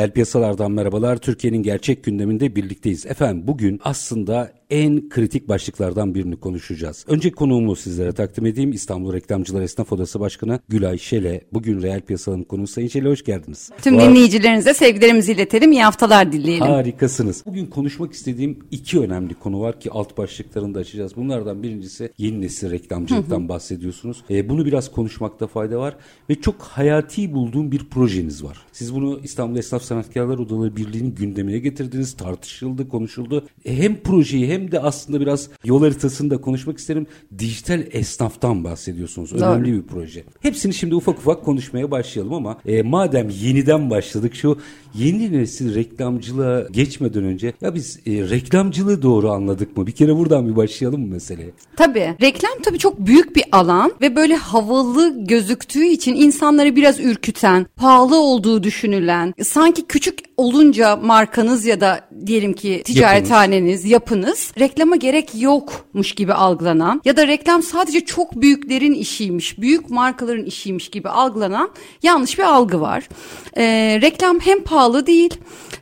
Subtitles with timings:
[0.00, 1.16] Reel piyasalardan merhabalar.
[1.16, 3.06] Türkiye'nin gerçek gündeminde birlikteyiz.
[3.06, 7.04] Efendim bugün aslında en kritik başlıklardan birini konuşacağız.
[7.08, 8.72] Önce konuğumu sizlere takdim edeyim.
[8.72, 11.44] İstanbul Reklamcılar Esnaf Odası Başkanı Gülay Şele.
[11.52, 13.70] Bugün reel piyasanın konuğu Sayın Şele hoş geldiniz.
[13.82, 14.10] Tüm Var.
[14.10, 15.72] dinleyicilerinize sevgilerimizi iletelim.
[15.72, 16.66] İyi haftalar dileyelim.
[16.66, 17.42] Harikasınız.
[17.46, 21.16] Bugün konuşmak istediğim iki önemli konu var ki alt başlıklarını da açacağız.
[21.16, 24.24] Bunlardan birincisi yeni nesil reklamcılıktan bahsediyorsunuz.
[24.30, 25.96] E, bunu biraz konuşmakta fayda var
[26.30, 28.58] ve çok hayati bulduğum bir projeniz var.
[28.72, 33.46] Siz bunu İstanbul Esnaf Sanatkarlar Odaları Birliği'nin gündemine getirdiniz, tartışıldı, konuşuldu.
[33.64, 37.06] E, hem projeyi hem hem de aslında biraz yol haritasını da konuşmak isterim.
[37.38, 39.32] Dijital esnaftan bahsediyorsunuz.
[39.32, 39.82] Önemli Doğru.
[39.82, 40.24] bir proje.
[40.40, 44.58] Hepsini şimdi ufak ufak konuşmaya başlayalım ama e, madem yeniden başladık şu
[44.94, 49.86] yeni nesil reklamcılığa geçmeden önce ya biz e, reklamcılığı doğru anladık mı?
[49.86, 51.50] Bir kere buradan bir başlayalım mı meseleye?
[51.76, 52.14] Tabii.
[52.20, 58.20] Reklam tabii çok büyük bir alan ve böyle havalı gözüktüğü için insanları biraz ürküten, pahalı
[58.20, 65.30] olduğu düşünülen, sanki küçük olunca markanız ya da diyelim ki ticarethaneniz, yapınız, yapınız reklama gerek
[65.34, 71.70] yokmuş gibi algılanan ya da reklam sadece çok büyüklerin işiymiş, büyük markaların işiymiş gibi algılanan
[72.02, 73.08] yanlış bir algı var.
[73.56, 75.34] Ee, reklam hem pahalı değil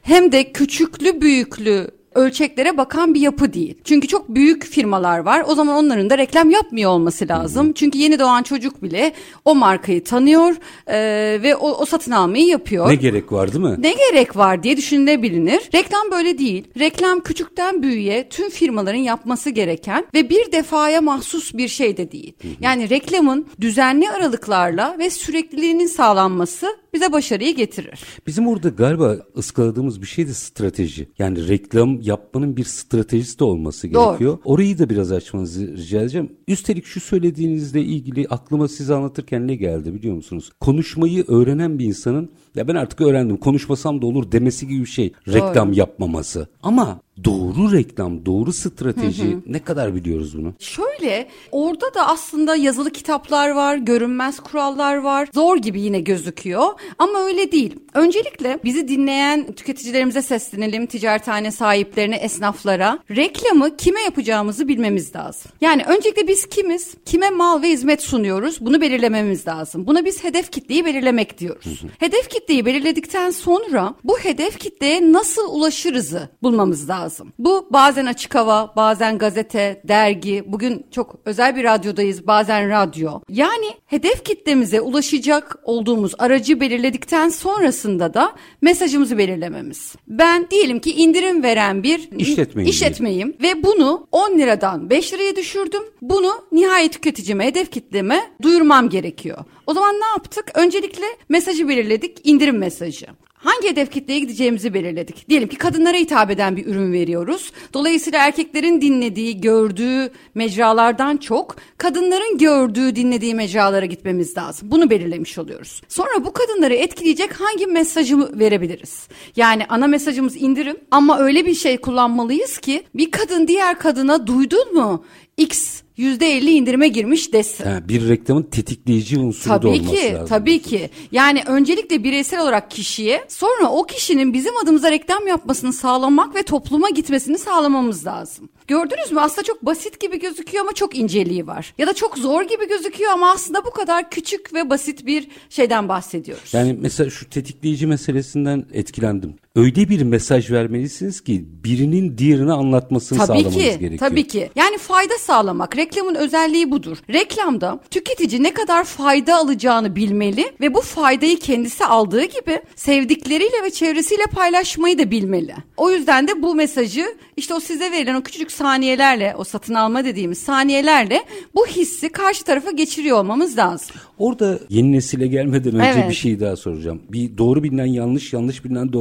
[0.02, 3.74] hem de küçüklü büyüklü ölçeklere bakan bir yapı değil.
[3.84, 5.44] Çünkü çok büyük firmalar var.
[5.48, 7.66] O zaman onların da reklam yapmıyor olması lazım.
[7.66, 7.74] Hı hı.
[7.74, 9.12] Çünkü yeni doğan çocuk bile
[9.44, 10.54] o markayı tanıyor
[10.86, 10.98] e,
[11.42, 12.88] ve o, o satın almayı yapıyor.
[12.88, 13.76] Ne gerek var değil mi?
[13.78, 15.60] Ne gerek var diye düşünülebilir.
[15.74, 16.64] Reklam böyle değil.
[16.78, 22.32] Reklam küçükten büyüğe tüm firmaların yapması gereken ve bir defaya mahsus bir şey de değil.
[22.42, 22.52] Hı hı.
[22.60, 28.00] Yani reklamın düzenli aralıklarla ve sürekliliğinin sağlanması bize başarıyı getirir.
[28.26, 31.08] Bizim orada galiba ıskaladığımız bir şey de strateji.
[31.18, 34.06] Yani reklam yapmanın bir stratejisi de olması Doğru.
[34.08, 34.38] gerekiyor.
[34.44, 36.32] Orayı da biraz açmanızı rica edeceğim.
[36.48, 40.52] Üstelik şu söylediğinizle ilgili aklıma size anlatırken ne geldi biliyor musunuz?
[40.60, 45.12] Konuşmayı öğrenen bir insanın ya ben artık öğrendim konuşmasam da olur demesi gibi bir şey.
[45.28, 45.78] Reklam Doğru.
[45.78, 46.48] yapmaması.
[46.62, 49.40] Ama doğru reklam, doğru strateji hı hı.
[49.46, 50.54] ne kadar biliyoruz bunu?
[50.58, 55.28] Şöyle orada da aslında yazılı kitaplar var, görünmez kurallar var.
[55.34, 56.66] Zor gibi yine gözüküyor
[56.98, 57.76] ama öyle değil.
[57.94, 62.98] Öncelikle bizi dinleyen tüketicilerimize seslenelim, ticarethane sahiplerine, esnaflara.
[63.10, 65.52] Reklamı kime yapacağımızı bilmemiz lazım.
[65.60, 66.94] Yani öncelikle biz kimiz?
[67.04, 68.56] Kime mal ve hizmet sunuyoruz?
[68.60, 69.86] Bunu belirlememiz lazım.
[69.86, 71.82] Buna biz hedef kitleyi belirlemek diyoruz.
[71.82, 71.90] Hı hı.
[71.98, 77.32] Hedef kitleyi belirledikten sonra bu hedef kitleye nasıl ulaşırızı bulmamız lazım.
[77.38, 83.10] Bu bazen açık hava, bazen gazete, dergi, bugün çok özel bir radyodayız, bazen radyo.
[83.28, 88.32] Yani hedef kitlemize ulaşacak olduğumuz aracı belirledikten sonrasında da
[88.62, 89.94] mesajımızı belirlememiz.
[90.06, 95.82] Ben diyelim ki indirim veren bir işletmeyim, işletmeyim ve bunu 10 liradan 5 liraya düşürdüm.
[96.02, 99.38] Bunu nihayet tüketicime, hedef kitleme duyurmam gerekiyor.
[99.66, 100.50] O zaman ne yaptık?
[100.54, 103.06] Öncelikle mesajı belirledik, indirim mesajı
[103.38, 105.28] hangi hedef kitleye gideceğimizi belirledik.
[105.28, 107.52] Diyelim ki kadınlara hitap eden bir ürün veriyoruz.
[107.74, 114.70] Dolayısıyla erkeklerin dinlediği, gördüğü mecralardan çok kadınların gördüğü, dinlediği mecralara gitmemiz lazım.
[114.70, 115.82] Bunu belirlemiş oluyoruz.
[115.88, 119.08] Sonra bu kadınları etkileyecek hangi mesajı verebiliriz?
[119.36, 124.74] Yani ana mesajımız indirim ama öyle bir şey kullanmalıyız ki bir kadın diğer kadına duydun
[124.74, 125.04] mu?
[125.36, 127.64] X %50 indirime girmiş desin.
[127.64, 130.26] Yani bir reklamın tetikleyici unsuru tabii da olması ki, lazım.
[130.26, 130.90] Tabii ki.
[131.12, 136.90] Yani öncelikle bireysel olarak kişiye sonra o kişinin bizim adımıza reklam yapmasını sağlamak ve topluma
[136.90, 138.48] gitmesini sağlamamız lazım.
[138.66, 139.20] Gördünüz mü?
[139.20, 141.74] Aslında çok basit gibi gözüküyor ama çok inceliği var.
[141.78, 145.88] Ya da çok zor gibi gözüküyor ama aslında bu kadar küçük ve basit bir şeyden
[145.88, 146.54] bahsediyoruz.
[146.54, 149.34] Yani mesela şu tetikleyici meselesinden etkilendim.
[149.58, 153.98] Öyle bir mesaj vermelisiniz ki birinin diğerine anlatmasını tabii sağlamanız ki, gerekiyor.
[153.98, 154.50] Tabii ki.
[154.56, 155.76] Yani fayda sağlamak.
[155.76, 156.98] Reklamın özelliği budur.
[157.10, 163.70] Reklamda tüketici ne kadar fayda alacağını bilmeli ve bu faydayı kendisi aldığı gibi sevdikleriyle ve
[163.70, 165.54] çevresiyle paylaşmayı da bilmeli.
[165.76, 167.04] O yüzden de bu mesajı
[167.36, 171.22] işte o size verilen o küçücük saniyelerle, o satın alma dediğimiz saniyelerle
[171.54, 173.96] bu hissi karşı tarafa geçiriyor olmamız lazım.
[174.18, 176.10] Orada yeni nesile gelmeden önce evet.
[176.10, 177.02] bir şey daha soracağım.
[177.08, 178.92] Bir doğru bilinen yanlış, yanlış bilinen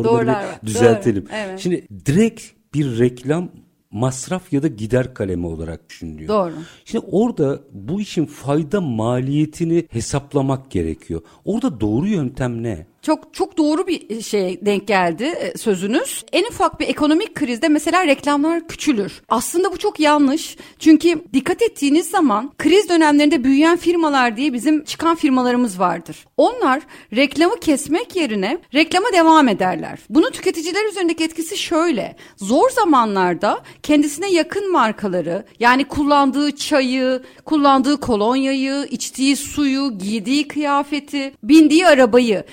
[0.47, 1.25] doğruları düzeltelim.
[1.25, 1.59] Doğru, evet.
[1.59, 3.49] Şimdi direkt bir reklam
[3.91, 6.27] masraf ya da gider kalemi olarak düşünülüyor.
[6.29, 6.53] Doğru.
[6.85, 11.21] Şimdi orada bu işin fayda maliyetini hesaplamak gerekiyor.
[11.45, 12.85] Orada doğru yöntem ne?
[13.07, 16.25] Çok çok doğru bir şey denk geldi e, sözünüz.
[16.31, 19.21] En ufak bir ekonomik krizde mesela reklamlar küçülür.
[19.29, 20.57] Aslında bu çok yanlış.
[20.79, 26.25] Çünkü dikkat ettiğiniz zaman kriz dönemlerinde büyüyen firmalar diye bizim çıkan firmalarımız vardır.
[26.37, 26.83] Onlar
[27.15, 29.99] reklamı kesmek yerine reklama devam ederler.
[30.09, 32.15] Bunun tüketiciler üzerindeki etkisi şöyle.
[32.37, 41.87] Zor zamanlarda kendisine yakın markaları yani kullandığı çayı, kullandığı kolonyayı, içtiği suyu, giydiği kıyafeti, bindiği
[41.87, 42.43] arabayı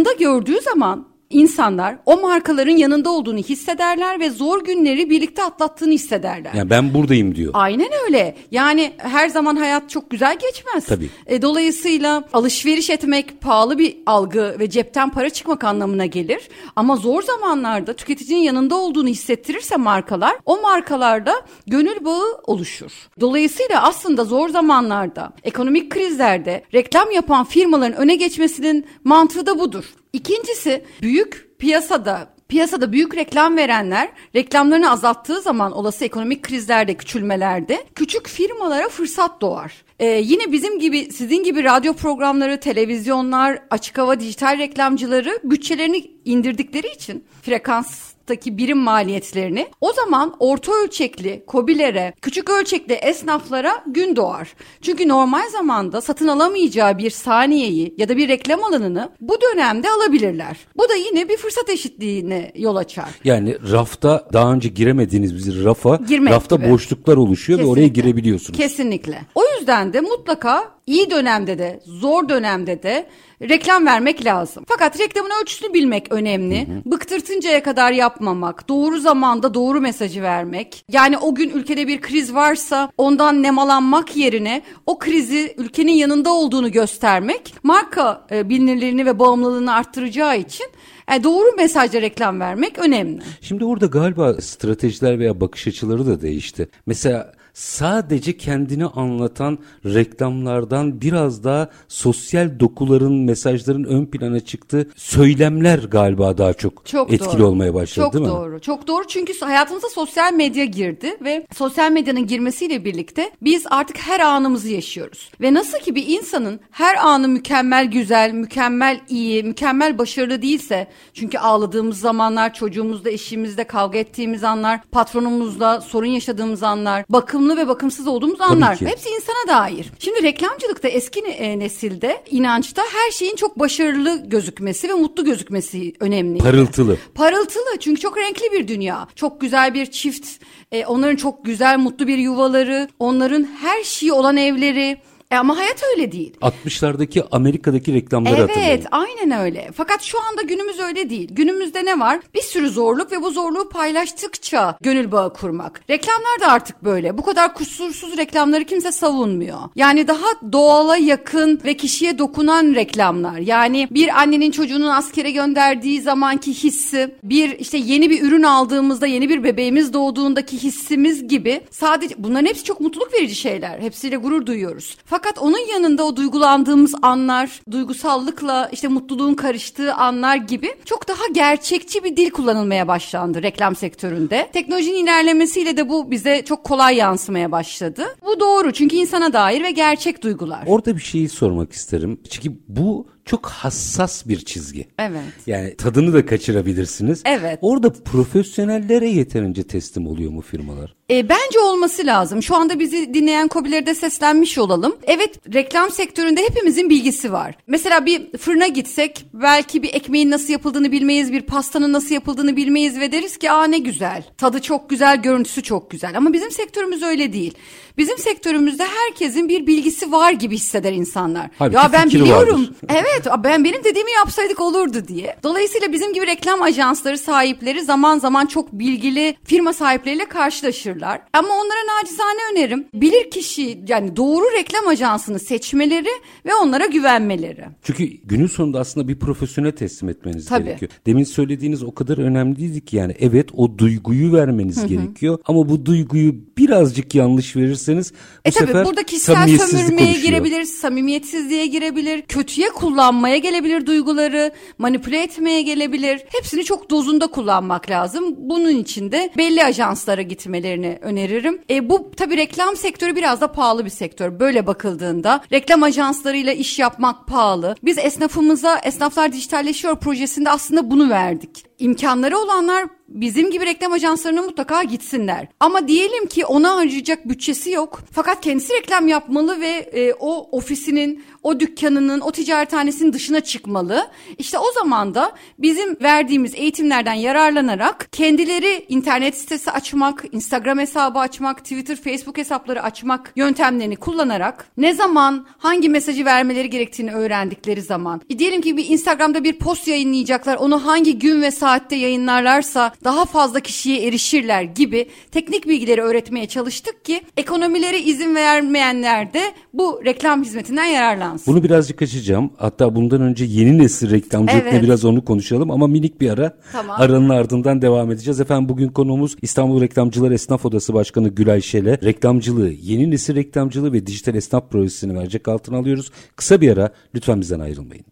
[0.00, 6.54] yanında gördüğü zaman insanlar o markaların yanında olduğunu hissederler ve zor günleri birlikte atlattığını hissederler.
[6.54, 7.50] Yani ben buradayım diyor.
[7.54, 8.36] Aynen öyle.
[8.50, 10.86] Yani her zaman hayat çok güzel geçmez.
[10.86, 11.10] Tabii.
[11.26, 16.48] E, dolayısıyla alışveriş etmek pahalı bir algı ve cepten para çıkmak anlamına gelir.
[16.76, 21.34] Ama zor zamanlarda tüketicinin yanında olduğunu hissettirirse markalar o markalarda
[21.66, 22.92] gönül bağı oluşur.
[23.20, 29.84] Dolayısıyla aslında zor zamanlarda ekonomik krizlerde reklam yapan firmaların öne geçmesinin mantığı da budur.
[30.12, 38.28] İkincisi büyük piyasada Piyasada büyük reklam verenler reklamlarını azalttığı zaman olası ekonomik krizlerde, küçülmelerde küçük
[38.28, 39.72] firmalara fırsat doğar.
[39.98, 46.86] Ee, yine bizim gibi, sizin gibi radyo programları, televizyonlar, açık hava dijital reklamcıları bütçelerini indirdikleri
[46.86, 54.54] için frekans ki birim maliyetlerini o zaman orta ölçekli kobilere, küçük ölçekli esnaflara gün doğar.
[54.82, 60.56] Çünkü normal zamanda satın alamayacağı bir saniyeyi ya da bir reklam alanını bu dönemde alabilirler.
[60.76, 63.08] Bu da yine bir fırsat eşitliğine yol açar.
[63.24, 66.70] Yani rafta daha önce giremediğiniz bir rafa, Girmek rafta gibi.
[66.70, 68.02] boşluklar oluşuyor ve oraya Kesinlikle.
[68.02, 68.58] girebiliyorsunuz.
[68.58, 69.20] Kesinlikle.
[69.34, 73.06] O yüzden de mutlaka iyi dönemde de zor dönemde de
[73.42, 74.64] reklam vermek lazım.
[74.68, 76.66] Fakat reklamın ölçüsünü bilmek önemli.
[76.84, 80.84] Bıktırtıncaya kadar yapmamak, doğru zamanda doğru mesajı vermek.
[80.88, 86.72] Yani o gün ülkede bir kriz varsa ondan nemalanmak yerine o krizi ülkenin yanında olduğunu
[86.72, 90.66] göstermek marka e, bilinirliğini ve bağımlılığını arttıracağı için
[91.12, 93.22] e, doğru mesajla reklam vermek önemli.
[93.40, 96.68] Şimdi orada galiba stratejiler veya bakış açıları da değişti.
[96.86, 106.38] Mesela sadece kendini anlatan reklamlardan biraz daha sosyal dokuların, mesajların ön plana çıktığı söylemler galiba
[106.38, 107.46] daha çok, Çok etkili doğru.
[107.46, 108.30] olmaya başladı Çok değil mi?
[108.30, 108.60] doğru.
[108.60, 114.20] Çok doğru çünkü hayatımıza sosyal medya girdi ve sosyal medyanın girmesiyle birlikte biz artık her
[114.20, 115.30] anımızı yaşıyoruz.
[115.40, 121.38] Ve nasıl ki bir insanın her anı mükemmel güzel, mükemmel iyi, mükemmel başarılı değilse çünkü
[121.38, 128.40] ağladığımız zamanlar, çocuğumuzla, eşimizle kavga ettiğimiz anlar, patronumuzla sorun yaşadığımız anlar, bakımlı ve bakımsız olduğumuz
[128.40, 128.76] anlar.
[128.76, 128.86] ki.
[128.86, 129.92] Hepsi insana dair.
[129.98, 136.38] Şimdi reklamcılıkta eski e, nesilde inançta her şeyin çok başarılı gözükmesi ve mutlu gözükmesi önemli.
[136.38, 136.96] Parıltılı.
[137.14, 139.08] Parıltılı çünkü çok renkli bir dünya.
[139.14, 140.26] Çok güzel bir çift,
[140.72, 144.98] e, onların çok güzel mutlu bir yuvaları, onların her şeyi olan evleri.
[145.30, 146.34] E, ama hayat öyle değil.
[146.42, 148.84] 60'lardaki Amerika'daki reklamları Evet hatırlayın.
[148.90, 149.70] aynen öyle.
[149.74, 151.28] Fakat şu anda günümüz öyle değil.
[151.32, 152.20] Günümüzde ne var?
[152.34, 155.80] Bir sürü zorluk ve bu zorluğu paylaştıkça gönül bağı kurmak.
[155.90, 157.18] Reklamlar da artık böyle.
[157.18, 159.58] Bu kadar kusursuz reklamları kimse savunmuyor.
[159.76, 163.38] Yani daha doğala yakın ve kişiye dokunan reklamlar.
[163.38, 169.28] Yani bir annenin çocuğunun askere gönderdiği zamanki hissi, bir işte yeni bir ürün aldığımızda, yeni
[169.28, 173.80] bir bebeğimiz doğduğundaki hissimiz gibi sadece bunların hepsi çok mutluluk verici şeyler.
[173.80, 174.96] Hepsiyle gurur duyuyoruz.
[175.04, 182.04] Fakat onun yanında o duygulandığımız anlar, duygusallıkla işte mutluluğun karıştığı anlar gibi çok daha gerçekçi
[182.04, 184.50] bir dil kullanılmaya başlandı reklam sektöründe.
[184.52, 188.02] Teknolojinin ilerlemesiyle de bu bize çok kolay yansımaya başladı.
[188.24, 190.64] Bu doğru çünkü insana dair ve gerçek duygular.
[190.66, 192.20] Orada bir şeyi sormak isterim.
[192.30, 194.88] Çünkü bu çok hassas bir çizgi.
[194.98, 195.22] Evet.
[195.46, 197.22] Yani tadını da kaçırabilirsiniz.
[197.24, 197.58] Evet.
[197.62, 200.94] Orada profesyonellere yeterince teslim oluyor mu firmalar?
[201.10, 202.42] E, bence olması lazım.
[202.42, 204.96] Şu anda bizi dinleyen kobilere de seslenmiş olalım.
[205.02, 207.54] Evet reklam sektöründe hepimizin bilgisi var.
[207.66, 213.00] Mesela bir fırına gitsek belki bir ekmeğin nasıl yapıldığını bilmeyiz, bir pastanın nasıl yapıldığını bilmeyiz
[213.00, 214.22] ve deriz ki aa ne güzel.
[214.38, 216.16] Tadı çok güzel, görüntüsü çok güzel.
[216.16, 217.54] Ama bizim sektörümüz öyle değil.
[217.98, 221.50] Bizim sektörümüzde herkesin bir bilgisi var gibi hisseder insanlar.
[221.58, 222.60] Halbuki ya ben biliyorum.
[222.60, 222.74] vardır.
[222.88, 225.36] Evet ben benim dediğimi yapsaydık olurdu diye.
[225.42, 230.99] Dolayısıyla bizim gibi reklam ajansları sahipleri zaman zaman çok bilgili firma sahipleriyle karşılaşırlar.
[231.32, 236.10] Ama onlara nacizane önerim bilir kişi yani doğru reklam ajansını seçmeleri
[236.46, 237.64] ve onlara güvenmeleri.
[237.82, 240.64] Çünkü günün sonunda aslında bir profesyonel teslim etmeniz Tabii.
[240.64, 240.90] gerekiyor.
[241.06, 246.34] Demin söylediğiniz o kadar önemliydi ki yani evet o duyguyu vermeniz gerekiyor ama bu duyguyu
[246.58, 250.26] birazcık yanlış verirseniz bu E tabii sefer burada kişisel sömürmeye oluşuyor.
[250.26, 256.22] girebilir, samimiyetsizliğe girebilir, kötüye kullanma kullanmaya gelebilir duyguları, manipüle etmeye gelebilir.
[256.28, 258.34] Hepsini çok dozunda kullanmak lazım.
[258.38, 261.60] Bunun için de belli ajanslara gitmelerini öneririm.
[261.70, 264.40] E, bu tabii reklam sektörü biraz da pahalı bir sektör.
[264.40, 267.74] Böyle bakıldığında reklam ajanslarıyla iş yapmak pahalı.
[267.84, 271.69] Biz esnafımıza Esnaflar Dijitalleşiyor projesinde aslında bunu verdik.
[271.80, 275.46] İmkanları olanlar bizim gibi reklam ajanslarına mutlaka gitsinler.
[275.60, 278.00] Ama diyelim ki ona harcayacak bütçesi yok.
[278.12, 284.10] Fakat kendisi reklam yapmalı ve e, o ofisinin, o dükkanının, o ticarethanesinin dışına çıkmalı.
[284.38, 291.58] İşte o zaman da bizim verdiğimiz eğitimlerden yararlanarak kendileri internet sitesi açmak, Instagram hesabı açmak,
[291.58, 298.20] Twitter, Facebook hesapları açmak yöntemlerini kullanarak ne zaman hangi mesajı vermeleri gerektiğini öğrendikleri zaman.
[298.30, 300.56] E, diyelim ki bir Instagram'da bir post yayınlayacaklar.
[300.56, 307.04] Onu hangi gün ve saatte yayınlarlarsa daha fazla kişiye erişirler gibi teknik bilgileri öğretmeye çalıştık
[307.04, 311.54] ki ekonomileri izin vermeyenler de bu reklam hizmetinden yararlansın.
[311.54, 312.50] Bunu birazcık açacağım.
[312.56, 314.82] Hatta bundan önce yeni nesil reklamcılık Evet.
[314.82, 316.56] biraz onu konuşalım ama minik bir ara.
[316.72, 316.96] Tamam.
[317.00, 318.40] Aranın ardından devam edeceğiz.
[318.40, 321.98] Efendim bugün konuğumuz İstanbul Reklamcılar Esnaf Odası Başkanı Gülay Şele.
[322.04, 326.10] Reklamcılığı, yeni nesil reklamcılığı ve dijital esnaf projesini verecek altına alıyoruz.
[326.36, 328.04] Kısa bir ara lütfen bizden ayrılmayın.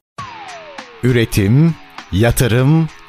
[1.02, 1.74] Üretim,
[2.12, 2.88] yatırım,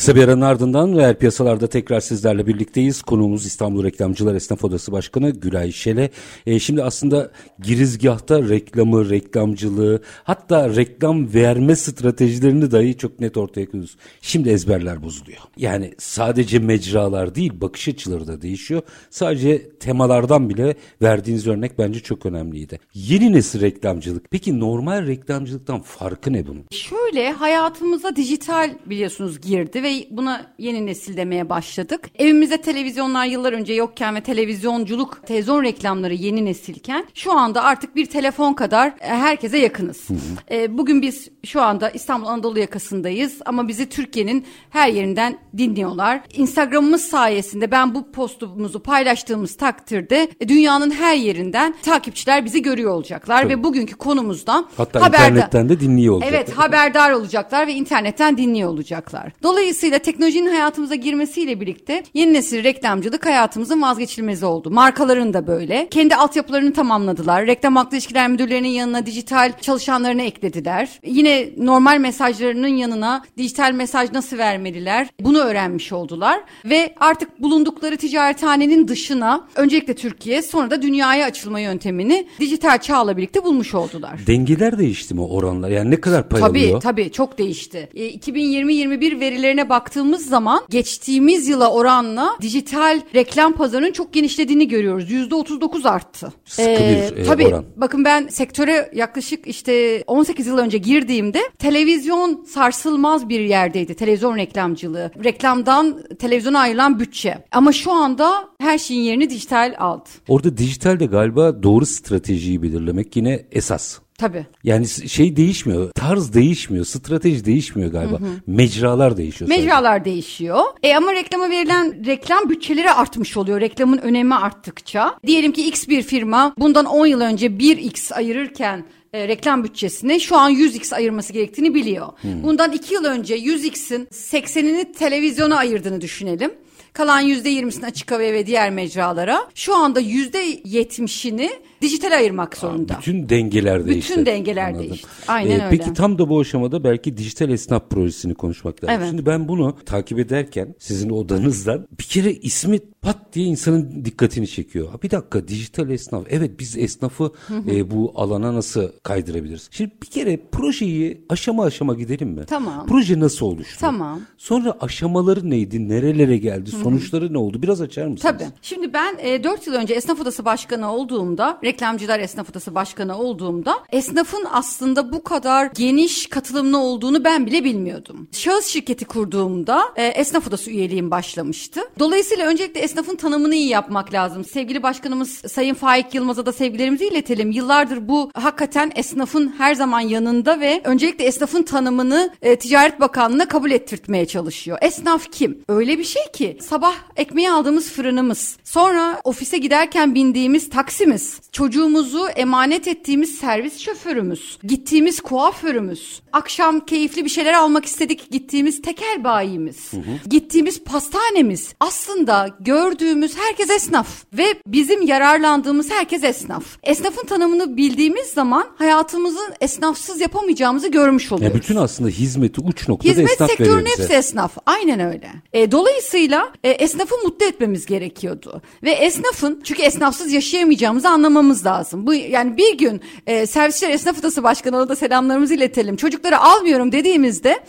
[0.00, 3.02] Kısa bir aranın ardından reel piyasalarda tekrar sizlerle birlikteyiz.
[3.02, 6.10] Konuğumuz İstanbul Reklamcılar Esnaf Odası Başkanı Gülay Şele.
[6.46, 7.30] E, şimdi aslında
[7.62, 13.96] girizgahta reklamı, reklamcılığı hatta reklam verme stratejilerini dahi çok net ortaya koyuyoruz.
[14.20, 15.38] Şimdi ezberler bozuluyor.
[15.56, 18.82] Yani sadece mecralar değil bakış açıları da değişiyor.
[19.10, 22.78] Sadece temalardan bile verdiğiniz örnek bence çok önemliydi.
[22.94, 24.30] Yeni nesil reklamcılık.
[24.30, 26.64] Peki normal reklamcılıktan farkı ne bunun?
[26.72, 32.00] Şöyle hayatımıza dijital biliyorsunuz girdi ve buna yeni nesil demeye başladık.
[32.18, 38.06] Evimizde televizyonlar yıllar önce yokken ve televizyonculuk, televizyon reklamları yeni nesilken şu anda artık bir
[38.06, 40.08] telefon kadar e, herkese yakınız.
[40.50, 46.20] E, Bugün biz şu anda İstanbul Anadolu yakasındayız ama bizi Türkiye'nin her yerinden dinliyorlar.
[46.34, 53.48] Instagram'ımız sayesinde ben bu postumuzu paylaştığımız takdirde e, dünyanın her yerinden takipçiler bizi görüyor olacaklar
[53.48, 56.30] ve bugünkü konumuzda Hatta haberde- internetten de dinliyor olacak.
[56.34, 59.32] Evet haberdar olacaklar ve internetten dinliyor olacaklar.
[59.42, 64.70] Dolayısıyla teknolojinin hayatımıza girmesiyle birlikte yeni nesil reklamcılık hayatımızın vazgeçilmezi oldu.
[64.70, 65.88] Markaların da böyle.
[65.90, 67.46] Kendi altyapılarını tamamladılar.
[67.46, 70.88] Reklam haklı ilişkiler müdürlerinin yanına dijital çalışanlarını eklediler.
[71.06, 76.40] Yine normal mesajlarının yanına dijital mesaj nasıl vermeliler bunu öğrenmiş oldular.
[76.64, 83.44] Ve artık bulundukları ticarethanenin dışına öncelikle Türkiye sonra da dünyaya açılma yöntemini dijital çağla birlikte
[83.44, 84.20] bulmuş oldular.
[84.26, 85.70] Dengeler değişti mi oranlar?
[85.70, 86.80] Yani ne kadar pay Tabii alıyor?
[86.80, 87.88] tabii çok değişti.
[87.94, 95.10] E, 2020-21 verilerine baktığımız zaman geçtiğimiz yıla oranla dijital reklam pazarının çok genişlediğini görüyoruz.
[95.10, 96.32] %39 arttı.
[96.44, 97.64] Sıkı bir, e, tabii, oran.
[97.76, 103.94] Bakın ben sektöre yaklaşık işte 18 yıl önce girdiğimde televizyon sarsılmaz bir yerdeydi.
[103.94, 105.10] Televizyon reklamcılığı.
[105.24, 107.44] Reklamdan televizyona ayrılan bütçe.
[107.52, 110.08] Ama şu anda her şeyin yerini dijital aldı.
[110.28, 113.98] Orada dijitalde galiba doğru stratejiyi belirlemek yine esas.
[114.20, 114.46] Tabii.
[114.64, 118.18] Yani şey değişmiyor, tarz değişmiyor, strateji değişmiyor galiba.
[118.46, 119.48] Mecralar değişiyor.
[119.48, 119.62] sadece.
[119.62, 120.60] Mecralar değişiyor.
[120.82, 123.60] E ama reklama verilen reklam bütçeleri artmış oluyor.
[123.60, 125.18] Reklamın önemi arttıkça.
[125.26, 130.36] Diyelim ki X bir firma bundan 10 yıl önce 1X ayırırken e, reklam bütçesine şu
[130.36, 132.08] an 100X ayırması gerektiğini biliyor.
[132.24, 136.50] Bundan 2 yıl önce 100X'in 80'ini televizyona ayırdığını düşünelim.
[136.92, 139.46] Kalan %20'sini açık hava ve diğer mecralara.
[139.54, 141.50] Şu anda %70'ini
[141.82, 142.96] dijital ayırmak zorunda.
[142.98, 144.12] Bütün dengeler değişti.
[144.12, 144.88] Bütün dengeler Anladım.
[144.88, 145.08] değişti.
[145.28, 145.66] Aynen öyle.
[145.70, 148.96] Peki tam da bu aşamada belki dijital esnaf projesini konuşmak lazım.
[148.98, 149.10] Evet.
[149.10, 154.88] Şimdi ben bunu takip ederken sizin odanızdan bir kere ismi pat diye insanın dikkatini çekiyor.
[154.88, 156.24] Ha, bir dakika dijital esnaf.
[156.30, 157.32] Evet biz esnafı
[157.70, 159.68] e, bu alana nasıl kaydırabiliriz?
[159.70, 162.44] Şimdi bir kere projeyi aşama aşama gidelim mi?
[162.46, 162.86] Tamam.
[162.86, 163.76] Proje nasıl oluştu?
[163.80, 164.20] Tamam.
[164.38, 165.88] Sonra aşamaları neydi?
[165.88, 166.70] Nerelere geldi?
[166.70, 167.62] Sonuçları ne oldu?
[167.62, 168.22] Biraz açar mısınız?
[168.38, 168.48] Tabii.
[168.62, 173.78] Şimdi ben e, 4 yıl önce Esnaf Odası Başkanı olduğumda, Reklamcılar Esnaf Odası Başkanı olduğumda
[173.92, 178.28] esnafın aslında bu kadar geniş katılımlı olduğunu ben bile bilmiyordum.
[178.32, 181.80] Şahıs şirketi kurduğumda e, Esnaf Odası üyeliğim başlamıştı.
[181.98, 184.44] Dolayısıyla öncelikle esnafın tanımını iyi yapmak lazım.
[184.44, 187.50] Sevgili Başkanımız Sayın Faik Yılmaz'a da sevgilerimizi iletelim.
[187.50, 193.70] Yıllardır bu hakikaten esnafın her zaman yanında ve öncelikle esnafın tanımını e, Ticaret Bakanlığı'na kabul
[193.70, 194.78] ettirtmeye çalışıyor.
[194.82, 195.64] Esnaf kim?
[195.68, 202.88] Öyle bir şey ki sabah ekmeği aldığımız fırınımız, sonra ofise giderken bindiğimiz taksimiz, çocuğumuzu emanet
[202.88, 209.90] ettiğimiz servis şoförümüz, gittiğimiz kuaförümüz, akşam keyifli bir şeyler almak istedik gittiğimiz tekel bayimiz,
[210.30, 216.64] gittiğimiz pastanemiz aslında gördüğümüz herkes esnaf ve bizim yararlandığımız herkes esnaf.
[216.82, 221.54] Esnafın tanımını bildiğimiz zaman hayatımızı esnafsız yapamayacağımızı görmüş oluyoruz.
[221.54, 224.02] Ya bütün aslında hizmeti uç noktada Hizmet esnaf sektörünün veriyor bize.
[224.02, 224.56] hepsi esnaf.
[224.66, 225.30] Aynen öyle.
[225.52, 228.62] E, dolayısıyla e, esnafı mutlu etmemiz gerekiyordu.
[228.82, 232.06] Ve esnafın çünkü esnafsız yaşayamayacağımızı anlamamız lazım.
[232.06, 235.96] Bu yani bir gün e, Servisçiler Esnaf Odası Başkanı'na da selamlarımızı iletelim.
[235.96, 237.60] Çocukları almıyorum dediğimizde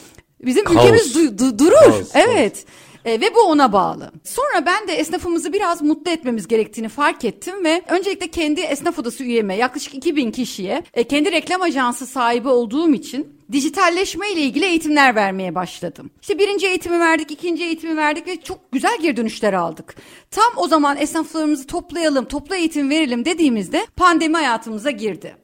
[0.45, 0.77] bizim Kaos.
[0.77, 1.71] ülkemiz du- du- durur.
[1.85, 2.65] Kaos, evet.
[3.05, 4.11] E, ve bu ona bağlı.
[4.23, 9.23] Sonra ben de esnafımızı biraz mutlu etmemiz gerektiğini fark ettim ve öncelikle kendi esnaf odası
[9.23, 15.15] üyeme yaklaşık 2000 kişiye e, kendi reklam ajansı sahibi olduğum için dijitalleşme ile ilgili eğitimler
[15.15, 16.11] vermeye başladım.
[16.21, 19.95] İşte birinci eğitimi verdik, ikinci eğitimi verdik ve çok güzel geri dönüşler aldık.
[20.31, 25.35] Tam o zaman esnaflarımızı toplayalım, toplu eğitim verelim dediğimizde pandemi hayatımıza girdi.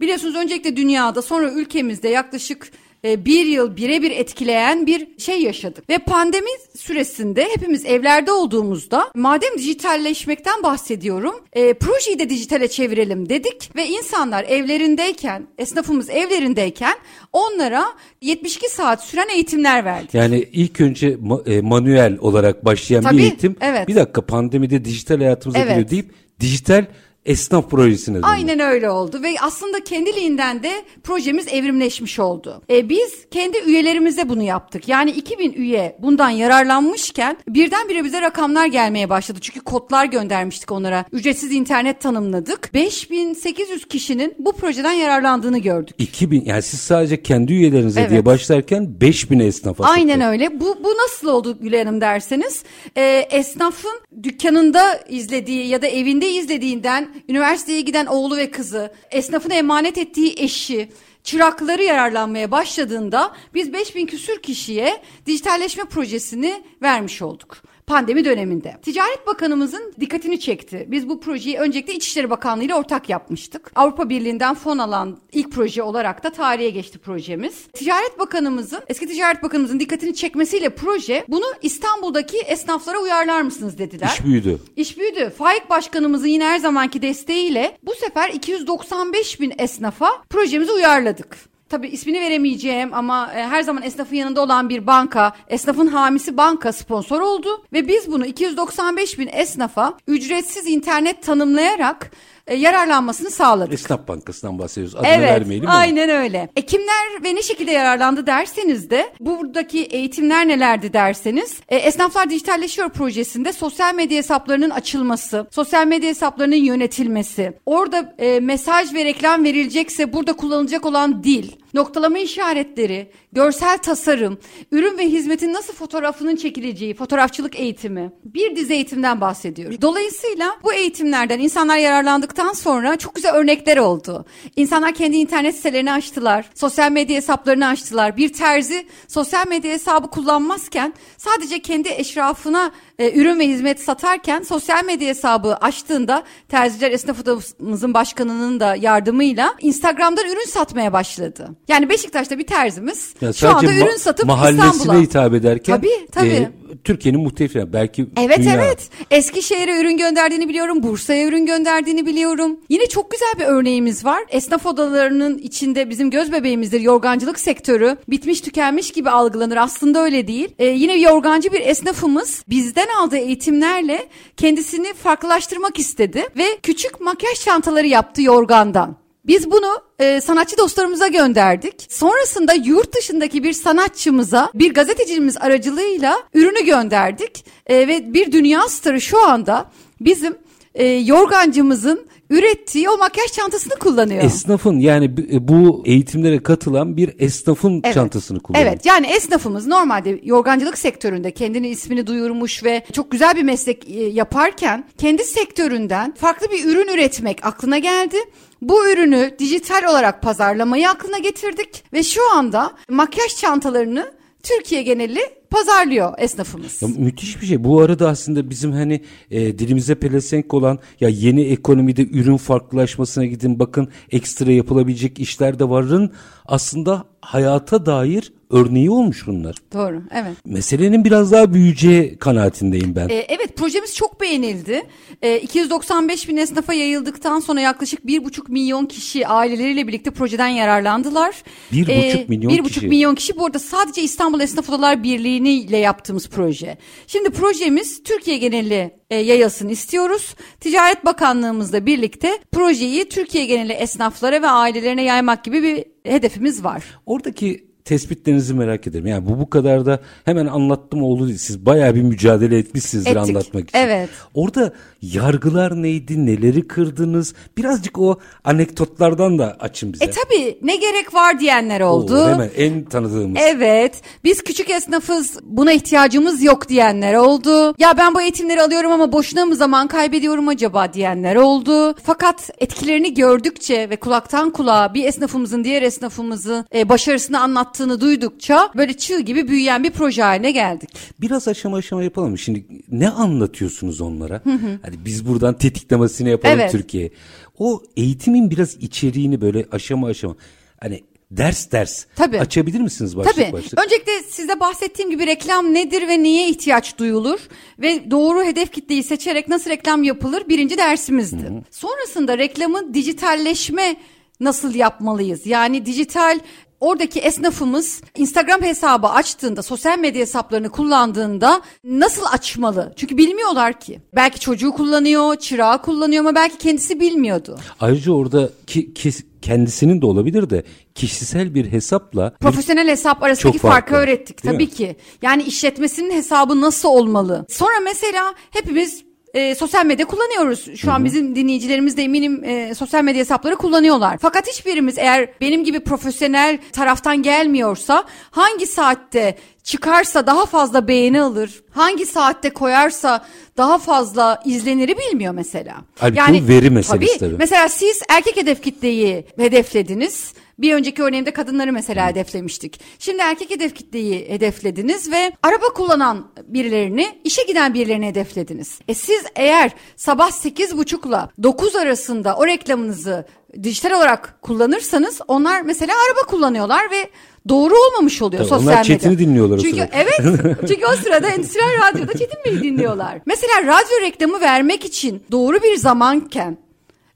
[0.00, 2.72] Biliyorsunuz öncelikle dünyada sonra ülkemizde yaklaşık
[3.04, 5.88] e, bir yıl birebir etkileyen bir şey yaşadık.
[5.90, 13.70] Ve pandemi süresinde hepimiz evlerde olduğumuzda madem dijitalleşmekten bahsediyorum e, projeyi de dijitale çevirelim dedik
[13.76, 16.94] ve insanlar evlerindeyken esnafımız evlerindeyken
[17.32, 17.84] onlara
[18.20, 20.14] 72 saat süren eğitimler verdik.
[20.14, 23.56] Yani ilk önce ma- e, manuel olarak başlayan Tabii, bir eğitim.
[23.60, 23.88] evet.
[23.88, 25.70] Bir dakika pandemide dijital hayatımıza Evet.
[25.70, 26.84] giriyor deyip dijital
[27.26, 28.26] esnaf projesine döndü.
[28.26, 30.72] Aynen öyle oldu ve aslında kendiliğinden de
[31.04, 32.62] projemiz evrimleşmiş oldu.
[32.70, 34.88] E, biz kendi üyelerimize bunu yaptık.
[34.88, 39.38] Yani 2000 üye bundan yararlanmışken birdenbire bize rakamlar gelmeye başladı.
[39.40, 41.04] Çünkü kodlar göndermiştik onlara.
[41.12, 42.74] Ücretsiz internet tanımladık.
[42.74, 45.94] 5800 kişinin bu projeden yararlandığını gördük.
[45.98, 48.10] 2000 yani siz sadece kendi üyelerinize Evet.
[48.10, 50.60] diye başlarken 5000 esnafa Aynen öyle.
[50.60, 52.62] Bu, bu nasıl oldu Gülay Hanım derseniz
[52.96, 59.98] e, esnafın dükkanında izlediği ya da evinde izlediğinden üniversiteye giden oğlu ve kızı, esnafın emanet
[59.98, 60.88] ettiği eşi,
[61.24, 67.62] çırakları yararlanmaya başladığında biz 5000 küsür kişiye dijitalleşme projesini vermiş olduk.
[67.92, 68.76] Pandemi döneminde.
[68.82, 70.86] Ticaret Bakanımızın dikkatini çekti.
[70.88, 73.72] Biz bu projeyi öncelikle İçişleri Bakanlığı ile ortak yapmıştık.
[73.74, 77.66] Avrupa Birliği'nden fon alan ilk proje olarak da tarihe geçti projemiz.
[77.72, 84.10] Ticaret Bakanımızın, eski Ticaret Bakanımızın dikkatini çekmesiyle proje bunu İstanbul'daki esnaflara uyarlar mısınız dediler.
[84.14, 84.58] İş büyüdü.
[84.76, 85.32] İş büyüdü.
[85.38, 91.51] Faik Başkanımızın yine her zamanki desteğiyle bu sefer 295 bin esnafa projemizi uyarladık.
[91.72, 96.72] Tabii ismini veremeyeceğim ama e, her zaman esnafın yanında olan bir banka, esnafın hamisi banka
[96.72, 97.64] sponsor oldu.
[97.72, 102.10] Ve biz bunu 295 bin esnafa ücretsiz internet tanımlayarak
[102.46, 103.74] e, yararlanmasını sağladık.
[103.74, 104.96] Esnaf Bankası'ndan bahsediyoruz.
[104.96, 105.78] Adını Evet, vermeyelim ama.
[105.78, 106.48] aynen öyle.
[106.56, 112.88] E, kimler ve ne şekilde yararlandı derseniz de buradaki eğitimler nelerdi derseniz e, Esnaflar Dijitalleşiyor
[112.88, 120.12] projesinde sosyal medya hesaplarının açılması, sosyal medya hesaplarının yönetilmesi, orada e, mesaj ve reklam verilecekse
[120.12, 124.38] burada kullanılacak olan dil, noktalama işaretleri, görsel tasarım,
[124.72, 129.82] ürün ve hizmetin nasıl fotoğrafının çekileceği, fotoğrafçılık eğitimi, bir dizi eğitimden bahsediyoruz.
[129.82, 134.24] Dolayısıyla bu eğitimlerden insanlar yararlandıktan sonra çok güzel örnekler oldu.
[134.56, 138.16] İnsanlar kendi internet sitelerini açtılar, sosyal medya hesaplarını açtılar.
[138.16, 144.84] Bir terzi sosyal medya hesabı kullanmazken sadece kendi eşrafına e, ürün ve hizmet satarken sosyal
[144.84, 151.48] medya hesabı açtığında Terziler Esnaf Odamızın başkanının da yardımıyla Instagram'dan ürün satmaya başladı.
[151.68, 155.00] Yani Beşiktaş'ta bir terzimiz Ya şu anda ürün satıp mahallesine İstanbul'a.
[155.00, 156.28] hitap ederken Tabii, tabii.
[156.28, 156.50] e,
[156.84, 158.54] Türkiye'nin muhtelif yani belki Evet dünya.
[158.54, 158.88] evet.
[159.10, 160.82] Eskişehir'e ürün gönderdiğini biliyorum.
[160.82, 162.60] Bursa'ya ürün gönderdiğini biliyorum.
[162.68, 164.22] Yine çok güzel bir örneğimiz var.
[164.28, 166.80] Esnaf odalarının içinde bizim göz bebeğimizdir.
[166.80, 169.56] Yorgancılık sektörü bitmiş tükenmiş gibi algılanır.
[169.56, 170.48] Aslında öyle değil.
[170.58, 176.24] Ee, yine yorgancı bir esnafımız bizden aldığı eğitimlerle kendisini farklılaştırmak istedi.
[176.36, 178.96] Ve küçük makyaj çantaları yaptı yorgandan.
[179.26, 181.86] Biz bunu e, sanatçı dostlarımıza gönderdik.
[181.88, 187.44] Sonrasında yurt dışındaki bir sanatçımıza bir gazetecimiz aracılığıyla ürünü gönderdik.
[187.66, 190.34] E, ve bir dünya starı şu anda bizim
[190.74, 194.24] e, yorgancımızın ürettiği o makyaj çantasını kullanıyor.
[194.24, 197.94] Esnafın yani b- bu eğitimlere katılan bir esnafın Evet.
[197.94, 198.68] çantasını kullanıyor.
[198.70, 204.00] Evet yani esnafımız normalde yorgancılık sektöründe kendini ismini duyurmuş ve çok güzel bir meslek e,
[204.04, 208.16] yaparken kendi sektöründen farklı bir ürün üretmek aklına geldi.
[208.62, 215.20] Bu ürünü dijital olarak pazarlamayı aklına getirdik ve şu anda makyaj çantalarını Türkiye geneli
[215.50, 216.82] pazarlıyor esnafımız.
[216.82, 217.64] Ya müthiş bir şey.
[217.64, 223.58] Bu arada aslında bizim hani e, dilimize pelesenk olan ya yeni ekonomide ürün farklılaşmasına gidin
[223.58, 226.12] bakın ekstra yapılabilecek işler de varın
[226.46, 229.54] aslında hayata dair örneği olmuş bunlar.
[229.72, 230.36] Doğru, evet.
[230.44, 233.08] Meselenin biraz daha büyüyeceği kanaatindeyim ben.
[233.08, 234.82] Ee, evet projemiz çok beğenildi.
[235.22, 241.34] Ee, 295 bin esnafa yayıldıktan sonra yaklaşık 1,5 milyon kişi aileleriyle birlikte projeden yararlandılar.
[241.72, 242.88] 1,5 milyon 1,5 kişi.
[242.88, 246.78] milyon kişi bu arada sadece İstanbul Esnaf Odalar Birliği ile yaptığımız proje.
[247.06, 250.34] Şimdi projemiz Türkiye geneli e, yayılsın istiyoruz.
[250.60, 256.84] Ticaret Bakanlığımızla birlikte projeyi Türkiye geneli esnaflara ve ailelerine yaymak gibi bir hedefimiz var.
[257.06, 259.06] Oradaki tespitlerinizi merak ederim.
[259.06, 261.38] Yani bu bu kadar da hemen anlattım oldu değil.
[261.38, 263.78] Siz bayağı bir mücadele etmişsinizdir Ettik, anlatmak için.
[263.78, 264.08] evet.
[264.34, 266.26] Orada yargılar neydi?
[266.26, 267.34] Neleri kırdınız?
[267.56, 270.04] Birazcık o anekdotlardan da açın bize.
[270.04, 272.16] E tabi ne gerek var diyenler oldu.
[272.16, 273.42] Oo, hemen en tanıdığımız.
[273.42, 274.02] Evet.
[274.24, 275.38] Biz küçük esnafız.
[275.42, 277.74] Buna ihtiyacımız yok diyenler oldu.
[277.78, 281.94] Ya ben bu eğitimleri alıyorum ama boşuna mı zaman kaybediyorum acaba diyenler oldu.
[282.02, 287.40] Fakat etkilerini gördükçe ve kulaktan kulağa bir esnafımızın diğer esnafımızı e, başarısını
[287.72, 290.90] anlattığını duydukça böyle çığ gibi büyüyen bir proje haline geldik.
[291.20, 292.38] Biraz aşama aşama yapalım.
[292.38, 294.42] Şimdi ne anlatıyorsunuz onlara?
[294.82, 296.72] Hadi biz buradan tetiklemesini yapalım Evet.
[296.72, 297.10] Türkiye'ye.
[297.58, 300.36] O eğitimin biraz içeriğini böyle aşama aşama
[300.80, 302.40] hani ders ders Tabii.
[302.40, 303.52] açabilir misiniz başlık Tabii.
[303.52, 303.84] başlık?
[303.84, 307.40] Öncelikle size bahsettiğim gibi reklam nedir ve niye ihtiyaç duyulur
[307.78, 311.52] ve doğru hedef kitleyi seçerek nasıl reklam yapılır birinci dersimizdi.
[311.70, 313.96] Sonrasında reklamı dijitalleşme
[314.40, 315.46] nasıl yapmalıyız?
[315.46, 316.38] Yani dijital
[316.82, 322.92] Oradaki esnafımız Instagram hesabı açtığında, sosyal medya hesaplarını kullandığında nasıl açmalı?
[322.96, 324.00] Çünkü bilmiyorlar ki.
[324.14, 327.58] Belki çocuğu kullanıyor, çırağı kullanıyor ama belki kendisi bilmiyordu.
[327.80, 330.64] Ayrıca orada ki, ki- kendisinin de olabilir de
[330.94, 334.70] kişisel bir hesapla Profesyonel hesap arasındaki farklı, farkı öğrettik değil tabii mi?
[334.70, 334.96] ki.
[335.22, 337.46] Yani işletmesinin hesabı nasıl olmalı?
[337.50, 340.76] Sonra mesela hepimiz e, sosyal medya kullanıyoruz.
[340.76, 344.18] Şu an bizim dinleyicilerimiz de eminim e, sosyal medya hesapları kullanıyorlar.
[344.22, 351.62] Fakat hiçbirimiz eğer benim gibi profesyonel taraftan gelmiyorsa hangi saatte çıkarsa daha fazla beğeni alır,
[351.70, 353.24] hangi saatte koyarsa
[353.56, 355.76] daha fazla izleniri bilmiyor mesela.
[355.98, 357.36] Halbuki bu veri meselesi tabii.
[357.38, 360.32] Mesela siz erkek hedef kitleyi hedeflediniz.
[360.62, 362.80] Bir önceki örneğimde kadınları mesela hedeflemiştik.
[362.98, 368.78] Şimdi erkek hedef kitleyi hedeflediniz ve araba kullanan birilerini, işe giden birilerini hedeflediniz.
[368.88, 373.26] E siz eğer sabah 8.30'la 9 arasında o reklamınızı
[373.62, 377.08] dijital olarak kullanırsanız onlar mesela araba kullanıyorlar ve
[377.48, 378.84] doğru olmamış oluyor Tabii, sosyal onlar medya.
[378.84, 379.90] Çetin'i dinliyorlar o Çünkü sırada.
[379.94, 380.20] evet
[380.68, 383.18] çünkü o sırada endüstriyel radyoda Çetin Bey'i dinliyorlar.
[383.26, 386.58] Mesela radyo reklamı vermek için doğru bir zamanken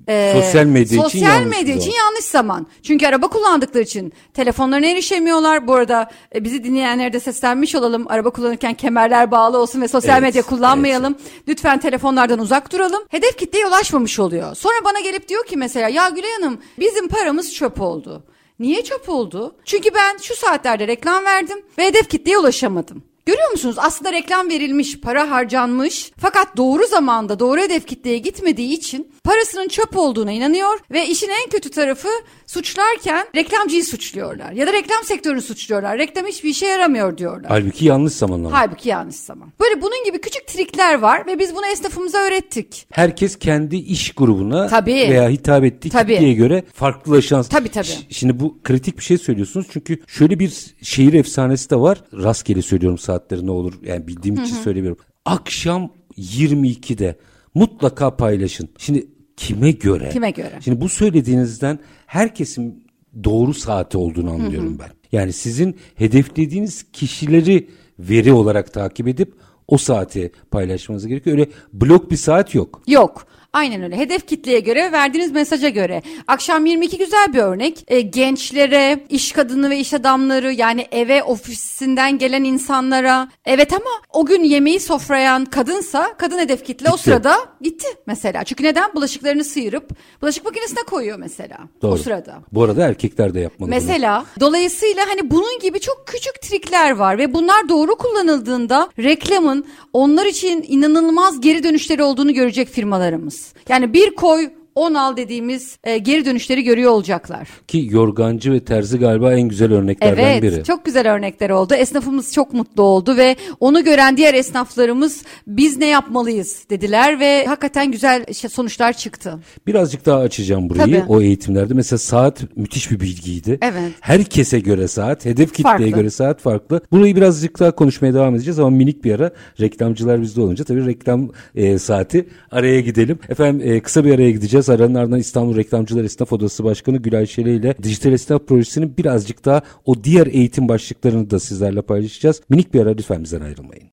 [0.09, 2.05] e, Sosyal medya için sosyal yanlış bir medya için zaman.
[2.05, 2.67] yanlış zaman.
[2.83, 5.67] Çünkü araba kullandıkları için telefonlarına erişemiyorlar.
[5.69, 8.07] Bu arada e, bizi dinleyenlere de seslenmiş olalım.
[8.09, 11.17] Araba kullanırken kemerler bağlı olsun ve sosyal Evet, medya kullanmayalım.
[11.49, 13.03] Lütfen telefonlardan uzak duralım.
[13.09, 14.55] Hedef kitleye ulaşmamış oluyor.
[14.55, 18.25] Sonra bana gelip diyor ki mesela ya Gülay Hanım bizim paramız çöp oldu.
[18.59, 19.57] Niye çöp oldu?
[19.65, 23.03] Çünkü ben şu saatlerde reklam verdim ve hedef kitleye ulaşamadım.
[23.27, 23.77] Görüyor musunuz?
[23.79, 26.13] Aslında reklam verilmiş, para harcanmış.
[26.19, 31.51] Fakat doğru zamanda doğru hedef kitleye gitmediği için parasının çöp olduğuna inanıyor ve işin en
[31.51, 32.09] kötü tarafı
[32.47, 34.53] suçlarken reklamcıyı suçluyorlar.
[34.53, 35.99] Ya da reklam sektörünü suçluyorlar.
[35.99, 37.45] Reklam hiçbir işe yaramıyor diyorlar.
[37.49, 38.59] halbuki yanlış zamanlama.
[38.61, 39.53] Halbuki yanlış zaman.
[39.61, 42.87] Böyle bunun gibi küçük trikler var ve biz bunu esnafımıza öğrettik.
[42.93, 44.93] Herkes kendi iş grubuna Tabii.
[44.95, 46.13] veya hitap ettiği Tabii.
[46.15, 47.43] kitleye göre farklılaşan.
[47.43, 47.87] Tabii, tabii.
[47.87, 51.99] Ş- Şimdi bu kritik bir şey söylüyorsunuz çünkü şöyle bir şehir efsanesi de var.
[52.13, 55.03] Rastgele söylüyorum saatleri ne olur yani bildiğim için söylemiyorum.
[55.25, 57.17] Akşam 22'de
[57.55, 58.69] mutlaka paylaşın.
[58.79, 60.11] Şimdi kime göre?
[60.11, 60.59] Kime göre?
[60.61, 62.87] Şimdi bu söylediğinizden herkesin
[63.25, 64.91] doğru saati olduğunu anlıyorum ben.
[65.13, 69.33] Yani sizin hedeflediğiniz kişileri veri olarak takip edip
[69.69, 71.39] o saati paylaşmanız gerekiyor.
[71.39, 72.83] Öyle blok bir saat yok.
[72.87, 73.27] Yok.
[73.57, 73.97] Aynen öyle.
[73.97, 76.03] Hedef kitleye göre, verdiğiniz mesaja göre.
[76.27, 77.85] Akşam 22 güzel bir örnek.
[77.89, 83.29] E, gençlere, iş kadını ve iş adamları yani eve ofisinden gelen insanlara.
[83.45, 87.03] Evet ama o gün yemeği sofrayan kadınsa kadın hedef kitle o Gitti.
[87.03, 88.45] sırada gitti mesela.
[88.45, 88.95] Çünkü neden?
[88.95, 89.91] Bulaşıklarını sıyırıp
[90.23, 91.93] bulaşık makinesine koyuyor mesela Doğru.
[91.93, 92.39] o sırada.
[92.53, 93.77] Bu arada erkekler de yapmalı bunu.
[93.77, 100.27] Mesela dolayısıyla hani bunun gibi çok küçük trikler var ve bunlar doğru kullanıldığında reklamın onlar
[100.27, 103.46] için inanılmaz geri dönüşleri olduğunu görecek firmalarımız.
[103.69, 107.49] Yani bir koy 10 al dediğimiz e, geri dönüşleri görüyor olacaklar.
[107.69, 110.65] Ki yorgancı ve terzi galiba en güzel örneklerden Evet biri.
[110.65, 111.75] çok güzel örnekler oldu.
[111.75, 117.93] Esnafımız çok mutlu oldu ve onu gören diğer esnaflarımız biz ne yapmalıyız dediler ve hakikaten
[117.93, 119.39] güzel şey- sonuçlar çıktı.
[119.67, 121.05] Birazcık daha açacağım burayı Tabii.
[121.13, 121.75] o eğitimlerde.
[121.75, 123.59] Mesela saat müthiş bir bilgiydi.
[123.63, 123.93] Evet.
[124.01, 125.89] Herkese göre saat, hedef kitleye Farklı.
[125.89, 126.81] göre saat farklı.
[126.93, 131.29] Burayı birazcık daha konuşmaya devam edeceğiz ama minik bir ara reklamcılar bizde olunca tabii reklam
[131.55, 133.19] e, saati araya gidelim.
[133.29, 134.66] Efendim e, kısa bir araya gideceğiz.
[134.67, 134.97] Paylaşacağız.
[134.97, 140.05] Aranın İstanbul Reklamcılar Esnaf Odası Başkanı Gülay Şele ile Dijital Esnaf Projesi'nin birazcık daha o
[140.05, 142.41] diğer eğitim başlıklarını da sizlerle paylaşacağız.
[142.49, 143.91] Minik bir ara lütfen bizden ayrılmayın.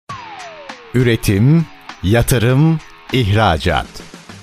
[0.93, 1.65] Üretim,
[2.03, 2.79] yatırım,
[3.13, 3.87] ihracat.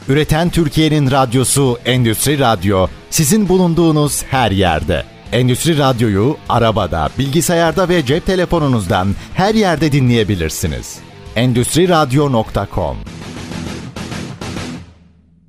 [0.08, 5.04] Üreten Türkiye'nin radyosu Endüstri Radyo sizin bulunduğunuz her yerde.
[5.32, 10.98] Endüstri Radyo'yu arabada, bilgisayarda ve cep telefonunuzdan her yerde dinleyebilirsiniz.
[11.36, 12.96] Endüstri Radyo.com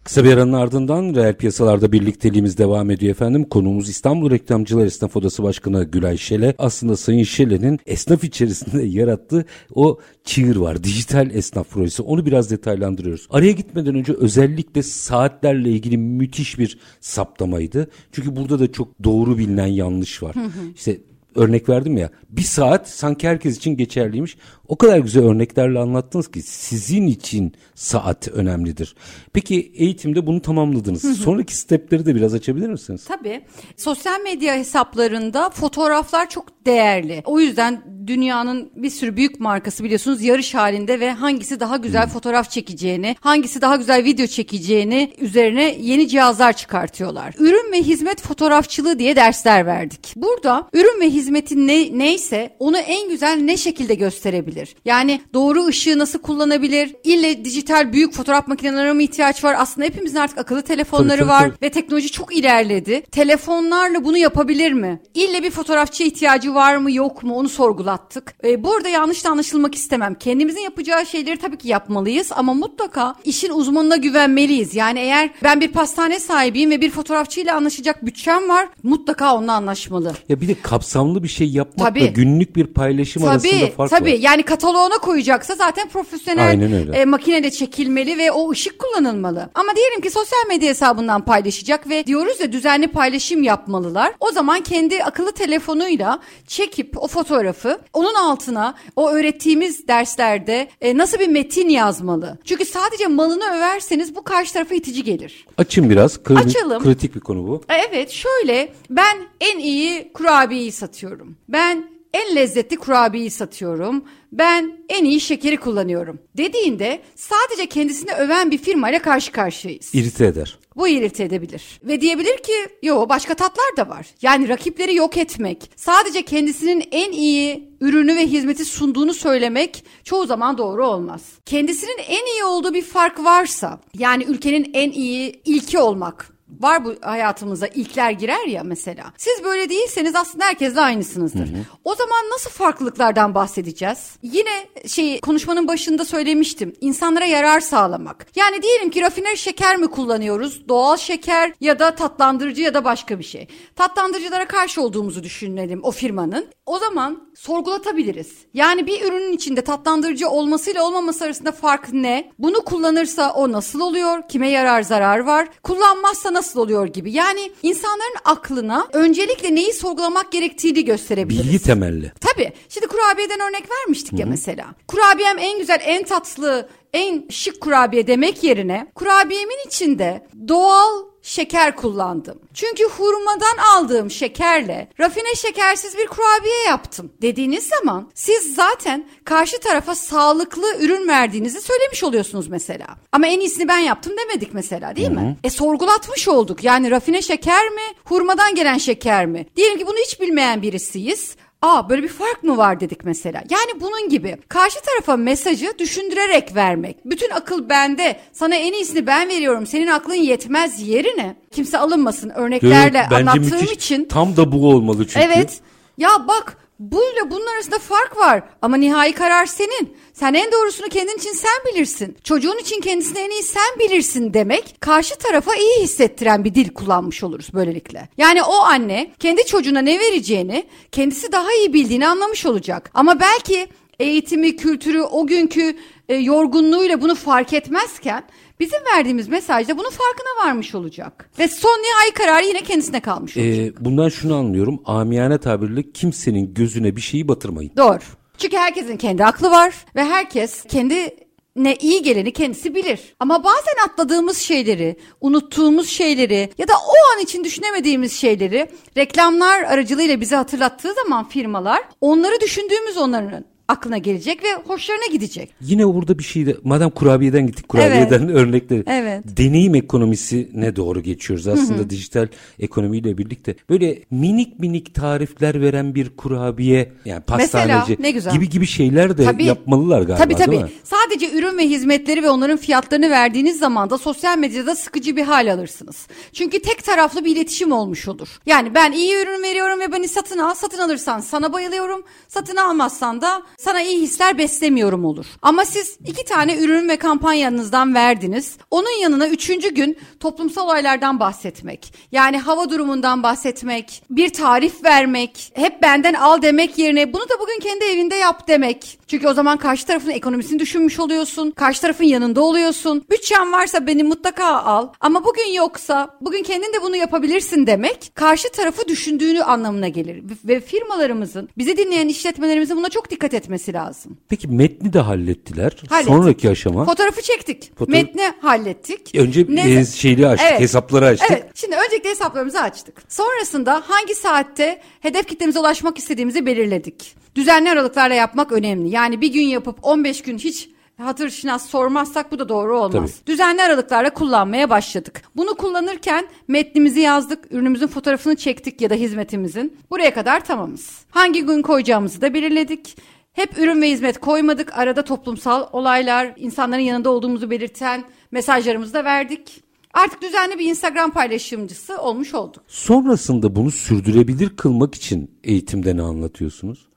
[0.06, 3.44] Kısa bir aranın ardından reel piyasalarda birlikteliğimiz devam ediyor efendim.
[3.50, 6.56] Konuğumuz İstanbul Reklamcılar Esnaf Odası Başkanı Gülay Şele.
[6.58, 10.84] Aslında Sayın Şele'nin esnaf içerisinde yarattığı o çığır var.
[10.84, 12.02] Dijital esnaf projesi.
[12.02, 13.28] Onu biraz detaylandırıyoruz.
[13.30, 17.90] Araya gitmeden önce özellikle saatlerle ilgili müthiş bir saptamaydı.
[18.12, 20.36] Çünkü burada da çok doğru bilinen yanlış var.
[20.76, 21.00] İşte
[21.36, 24.38] örnek verdim ya bir saat sanki herkes için geçerliymiş.
[24.68, 28.96] O kadar güzel örneklerle anlattınız ki sizin için saat önemlidir.
[29.34, 31.18] Peki eğitimde bunu tamamladınız.
[31.18, 33.06] Sonraki stepleri de biraz açabilir misiniz?
[33.08, 33.42] Tabii.
[33.78, 37.22] Sosyal medya hesaplarında fotoğraflar çok değerli.
[37.26, 42.52] O yüzden dünyanın bir sürü büyük markası biliyorsunuz yarış halinde ve hangisi daha güzel fotoğraf
[42.52, 47.36] çekeceğini, hangisi daha güzel video çekeceğini üzerine yeni cihazlar çıkartıyorlar.
[47.40, 50.14] Ürün ve hizmet fotoğrafçılığı diye dersler verdik.
[50.16, 54.76] Burada ürün ve hizmetin ne, neyse onu en güzel ne şekilde gösterebilir?
[54.86, 56.96] Yani doğru ışığı nasıl kullanabilir?
[57.04, 59.56] İlle dijital büyük fotoğraf makinelerine mi ihtiyaç var?
[59.60, 61.58] Aslında hepimizin artık akıllı telefonları Tabii, tabii, var tabii.
[61.62, 63.02] ve teknoloji çok ilerledi.
[63.12, 65.00] Telefonlarla bunu yapabilir mi?
[65.14, 68.36] İlle bir fotoğrafçıya ihtiyacı var mı yok mu onu sorgulattık.
[68.44, 70.16] Ee, burada yanlış da anlaşılmak istemem.
[70.16, 74.76] Kendimizin yapacağı şeyleri tabii ki yapmalıyız ama mutlaka işin uzmanına güvenmeliyiz.
[74.76, 80.14] Yani eğer ben bir pastane sahibiyim ve bir fotoğrafçıyla anlaşacak bütçem var mutlaka onunla anlaşmalı.
[80.30, 82.14] Ya bir de kapsamlı bir şey yapmakla Tabii.
[82.14, 84.18] günlük bir paylaşım arasında Tabii fark tabii var.
[84.20, 89.50] yani kataloğuna koyacaksa zaten profesyonel e, makineyle çekilmeli ve o ışık kullanılmalı.
[89.56, 94.14] Ama diyelim ki sosyal medya hesabından paylaşacak ve diyoruz ya düzenli paylaşım yapmalılar.
[94.20, 101.20] O zaman kendi akıllı telefonuyla çekip o fotoğrafı onun altına o öğrettiğimiz derslerde e, nasıl
[101.20, 102.38] bir metin yazmalı.
[102.46, 105.46] Çünkü sadece malını överseniz bu karşı tarafa itici gelir.
[105.58, 106.24] Açın biraz.
[106.24, 106.84] Kritik, Açalım.
[106.84, 107.62] kritik bir konu bu.
[107.70, 111.05] E, Evet şöyle ben en iyi kurabiyeyi satıyorum.
[111.50, 114.04] Ben en lezzetli kurabiyeyi satıyorum.
[114.32, 116.20] Ben en iyi şekeri kullanıyorum.
[116.38, 119.96] Dediğinde sadece kendisini öven bir firmayla karşı karşıyayız.
[119.96, 120.60] İrite eder.
[120.76, 121.80] Bu irite edebilir.
[121.84, 124.08] Ve diyebilir ki yo başka tatlar da var.
[124.22, 130.58] Yani rakipleri yok etmek, sadece kendisinin en iyi ürünü ve hizmeti sunduğunu söylemek çoğu zaman
[130.58, 131.22] doğru olmaz.
[131.46, 136.96] Kendisinin en iyi olduğu bir fark varsa, yani ülkenin en iyi ilki olmak, Var bu
[137.02, 139.14] hayatımıza ilkler girer ya mesela.
[139.18, 141.50] Siz böyle değilseniz aslında herkesle aynısınızdır.
[141.84, 144.16] O zaman nasıl farklılıklardan bahsedeceğiz?
[144.24, 146.74] Yine şey konuşmanın başında söylemiştim.
[146.82, 148.28] İnsanlara yarar sağlamak.
[148.36, 150.68] Yani diyelim ki rafiner şeker mi kullanıyoruz?
[150.68, 153.48] Doğal şeker ya da tatlandırıcı ya da başka bir şey.
[153.76, 156.48] Tatlandırıcılara karşı olduğumuzu düşünelim o firmanın.
[156.66, 158.38] O zaman sorgulatabiliriz.
[158.54, 162.32] Yani bir ürünün içinde tatlandırıcı olmasıyla olmaması arasında fark ne?
[162.40, 164.30] Bunu kullanırsa o nasıl oluyor?
[164.30, 165.48] Kime yarar zarar var?
[165.64, 167.12] Kullanmazsa nasıl oluyor gibi.
[167.12, 171.46] Yani insanların aklına öncelikle neyi sorgulamak gerektiğini gösterebiliriz.
[171.48, 172.12] Bilgi temelli.
[172.22, 172.54] Tabii.
[172.70, 174.66] Şimdi kurabiyeden örnek vermiştik ya mesela.
[174.88, 182.40] Kurabiyem en güzel, en tatlı, en şık kurabiye demek yerine kurabiyemin içinde doğal şeker kullandım.
[182.54, 189.96] Çünkü hurmadan aldığım şekerle rafine şekersiz bir kurabiye yaptım dediğiniz zaman siz zaten karşı tarafa
[189.96, 192.88] sağlıklı ürün verdiğinizi söylemiş oluyorsunuz mesela.
[193.12, 195.38] Ama en iyisini ben yaptım demedik mesela değil mi?
[195.44, 196.64] E sorgulatmış olduk.
[196.64, 199.46] Yani rafine şeker mi, hurmadan gelen şeker mi?
[199.56, 201.36] Diyelim ki bunu hiç bilmeyen birisiyiz.
[201.66, 203.44] Aa böyle bir fark mı var dedik mesela.
[203.50, 206.98] Yani bunun gibi karşı tarafa mesajı düşündürerek vermek.
[207.06, 208.20] Bütün akıl bende.
[208.34, 209.68] Sana en iyisini ben veriyorum.
[209.68, 211.36] Senin aklın yetmez yerine.
[211.52, 213.72] Kimse alınmasın örneklerle Evet, anlattığım müthiş.
[213.72, 214.06] için.
[214.06, 215.20] Tam da bu olmalı çünkü.
[215.20, 215.60] Evet.
[215.98, 219.98] Ya bak buyla bunun arasında fark var ama nihai karar senin.
[220.14, 222.18] Sen en doğrusunu kendin için sen bilirsin.
[222.24, 227.24] Çocuğun için kendisini en iyi sen bilirsin demek karşı tarafa iyi hissettiren bir dil kullanmış
[227.24, 228.10] oluruz böylelikle.
[228.18, 232.92] Yani o anne kendi çocuğuna ne vereceğini kendisi daha iyi bildiğini anlamış olacak.
[232.94, 233.68] Ama belki
[234.00, 235.78] eğitimi, kültürü, o günkü
[236.10, 238.24] e, yorgunluğuyla bunu fark etmezken
[238.60, 241.30] bizim verdiğimiz mesajda bunun farkına varmış olacak.
[241.40, 243.56] Ve son nihai kararı yine kendisine kalmış olacak.
[243.58, 244.82] Ee, bundan şunu anlıyorum.
[244.86, 247.72] Amiyane tabirle kimsenin gözüne bir şeyi batırmayın.
[247.78, 248.00] Doğru.
[248.38, 251.16] Çünkü herkesin kendi aklı var ve herkes kendi
[251.56, 253.00] ne iyi geleni kendisi bilir.
[253.20, 260.22] Ama bazen atladığımız şeyleri, unuttuğumuz şeyleri ya da o an için düşünemediğimiz şeyleri reklamlar aracılığıyla
[260.22, 265.50] bize hatırlattığı zaman firmalar onları düşündüğümüz onların aklına gelecek ve hoşlarına gidecek.
[265.62, 268.36] Yine burada bir şey de madem kurabiyeden gittik kurabiyeden Evet.
[268.36, 268.84] örnekleri.
[268.88, 269.24] Evet.
[269.38, 272.28] Deneyim ekonomisine doğru geçiyoruz aslında dijital
[272.60, 273.56] ekonomiyle birlikte.
[273.70, 278.34] Böyle minik minik tarifler veren bir kurabiye yani pastaneci ne güzel.
[278.34, 279.46] gibi gibi şeyler de Tabii.
[279.46, 280.52] yapmalılar galiba Tabii tabii.
[280.52, 280.72] değil mi?
[280.84, 285.54] Sadece ürün ve hizmetleri ve onların fiyatlarını verdiğiniz zaman da sosyal medyada sıkıcı bir hal
[285.54, 286.08] alırsınız.
[286.34, 288.28] Çünkü tek taraflı bir iletişim olmuş olur.
[288.46, 290.54] Yani ben iyi ürün veriyorum ve beni satın al.
[290.54, 292.04] Satın alırsan sana bayılıyorum.
[292.28, 295.26] Satın almazsan da sana iyi hisler beslemiyorum olur.
[295.42, 298.58] Ama siz iki tane ürün ve kampanyanızdan verdiniz.
[298.72, 301.94] Onun yanına üçüncü gün toplumsal olaylardan bahsetmek.
[302.12, 307.60] Yani hava durumundan bahsetmek, bir tarif vermek, hep benden al demek yerine bunu da bugün
[307.60, 309.00] kendi evinde yap demek.
[309.08, 311.52] Çünkü o zaman karşı tarafın ekonomisini düşünmüş oluyorsun.
[311.52, 313.06] Karşı tarafın yanında oluyorsun.
[313.12, 314.90] Bütçen varsa beni mutlaka al.
[315.00, 320.24] Ama bugün yoksa bugün kendin de bunu yapabilirsin demek karşı tarafı düşündüğünü anlamına gelir.
[320.46, 324.18] Ve firmalarımızın, bizi dinleyen işletmelerimizin buna çok dikkat etmesi lazım.
[324.30, 325.72] Peki metni de hallettiler.
[325.90, 326.14] Hallettik.
[326.14, 326.86] Sonraki aşama.
[326.86, 327.72] Fotoğrafı çektik.
[327.80, 329.16] Fotoğraf- Metni hallettik.
[329.16, 330.62] Önce Ne- e, şeyli açtık, Evet.
[330.62, 331.32] hesapları açtık.
[331.32, 331.52] Evet.
[331.56, 333.04] Şimdi öncelikle hesaplarımızı açtık.
[333.10, 337.16] Sonrasında hangi saatte hedef kitlemize ulaşmak istediğimizi belirledik.
[337.36, 338.90] Düzenli aralıklarla yapmak önemli.
[338.90, 343.12] Yani bir gün yapıp 15 gün hiç hatır şinas sormazsak bu da doğru olmaz.
[343.12, 343.28] Tabii.
[343.28, 345.22] Düzenli aralıklarla kullanmaya başladık.
[345.36, 349.78] Bunu kullanırken metnimizi yazdık, ürünümüzün fotoğrafını çektik ya da hizmetimizin.
[349.90, 350.90] Buraya kadar tamamız.
[351.10, 352.98] Hangi gün koyacağımızı da belirledik.
[353.36, 354.78] Hep ürün ve hizmet koymadık.
[354.78, 359.64] Arada toplumsal olaylar, insanların yanında olduğumuzu belirten mesajlarımızı da verdik.
[359.94, 362.64] Artık düzenli bir Instagram paylaşımcısı olmuş olduk.
[362.68, 366.88] Sonrasında bunu sürdürebilir kılmak için eğitimde ne anlatıyorsunuz?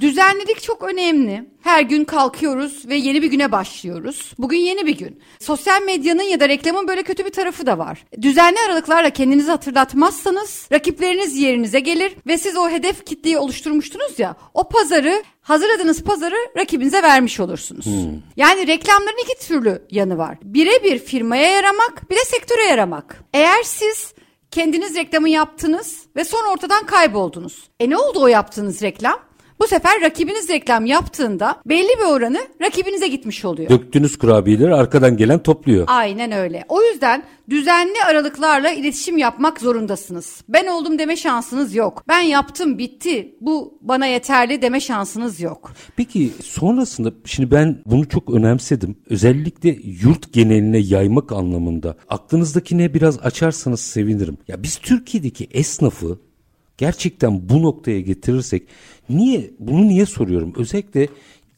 [0.00, 1.44] Düzenlilik çok önemli.
[1.62, 4.32] Her gün kalkıyoruz ve yeni bir güne başlıyoruz.
[4.38, 5.20] Bugün yeni bir gün.
[5.40, 8.04] Sosyal medyanın ya da reklamın böyle kötü bir tarafı da var.
[8.22, 14.68] Düzenli aralıklarla kendinizi hatırlatmazsanız rakipleriniz yerinize gelir ve siz o hedef kitleyi oluşturmuştunuz ya o
[14.68, 17.86] pazarı hazırladığınız pazarı rakibinize vermiş olursunuz.
[18.36, 20.38] Yani reklamların iki türlü yanı var.
[20.42, 23.24] Birebir firmaya yaramak bir de sektöre yaramak.
[23.34, 24.14] Eğer siz
[24.50, 27.68] kendiniz reklamı yaptınız ve sonra ortadan kayboldunuz.
[27.80, 29.33] E ne oldu o yaptığınız reklam?
[29.60, 33.70] Bu sefer rakibiniz reklam yaptığında belli bir oranı rakibinize gitmiş oluyor.
[33.70, 35.84] Döktüğünüz kurabiyeleri arkadan gelen topluyor.
[35.86, 36.64] Aynen öyle.
[36.68, 40.42] O yüzden düzenli aralıklarla iletişim yapmak zorundasınız.
[40.48, 42.04] Ben oldum deme şansınız yok.
[42.08, 45.72] Ben yaptım bitti bu bana yeterli deme şansınız yok.
[45.96, 48.96] Peki sonrasında şimdi ben bunu çok önemsedim.
[49.10, 51.96] Özellikle yurt geneline yaymak anlamında.
[52.08, 54.38] Aklınızdakine biraz açarsanız sevinirim.
[54.48, 56.18] Ya biz Türkiye'deki esnafı
[56.78, 58.62] gerçekten bu noktaya getirirsek
[59.08, 60.52] niye bunu niye soruyorum?
[60.56, 61.08] Özellikle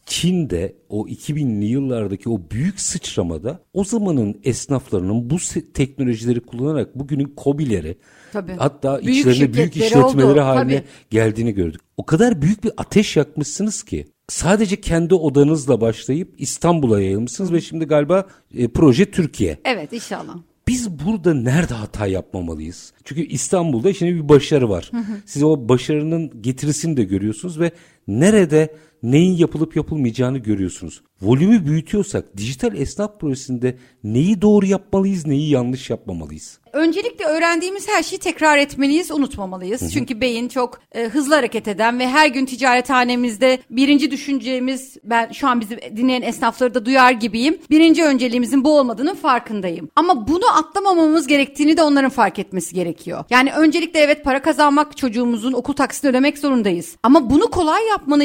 [0.06, 5.36] Çin'de o 2000'li yıllardaki o büyük sıçramada o zamanın esnaflarının bu
[5.74, 7.96] teknolojileri kullanarak bugünün kobileri
[8.32, 8.52] Tabii.
[8.58, 10.86] hatta Büyük içlerinde büyük işletmeleri oldu, haline tabii.
[11.10, 11.80] geldiğini gördük.
[11.96, 17.84] O kadar büyük bir ateş yakmışsınız ki sadece kendi odanızla başlayıp İstanbul'a yayılmışsınız ve şimdi
[17.84, 19.58] galiba e, proje Türkiye.
[19.64, 20.36] Evet inşallah.
[20.68, 22.92] Biz burada nerede hata yapmamalıyız?
[23.04, 24.90] Çünkü İstanbul'da şimdi bir başarı var.
[25.26, 27.70] Siz o başarının getirisini de görüyorsunuz ve
[28.08, 28.74] nerede
[29.12, 31.02] neyin yapılıp yapılmayacağını görüyorsunuz.
[31.22, 36.58] Volümü büyütüyorsak dijital esnaf projesinde neyi doğru yapmalıyız, neyi yanlış yapmamalıyız?
[36.72, 39.92] Öncelikle öğrendiğimiz her şeyi tekrar etmeliyiz, unutmamalıyız.
[39.92, 45.48] Çünkü beyin çok e, hızlı hareket eden ve her gün ticarethanemizde birinci düşüncemiz, ben şu
[45.48, 47.58] an bizi dinleyen esnafları da duyar gibiyim.
[47.70, 49.88] Birinci önceliğimizin bu olmadığının farkındayım.
[49.96, 53.24] Ama bunu atlamamamız gerektiğini de onların fark etmesi gerekiyor.
[53.30, 56.96] Yani öncelikle evet para kazanmak, çocuğumuzun okul taksini ödemek zorundayız.
[57.02, 58.24] Ama bunu kolay yapmanın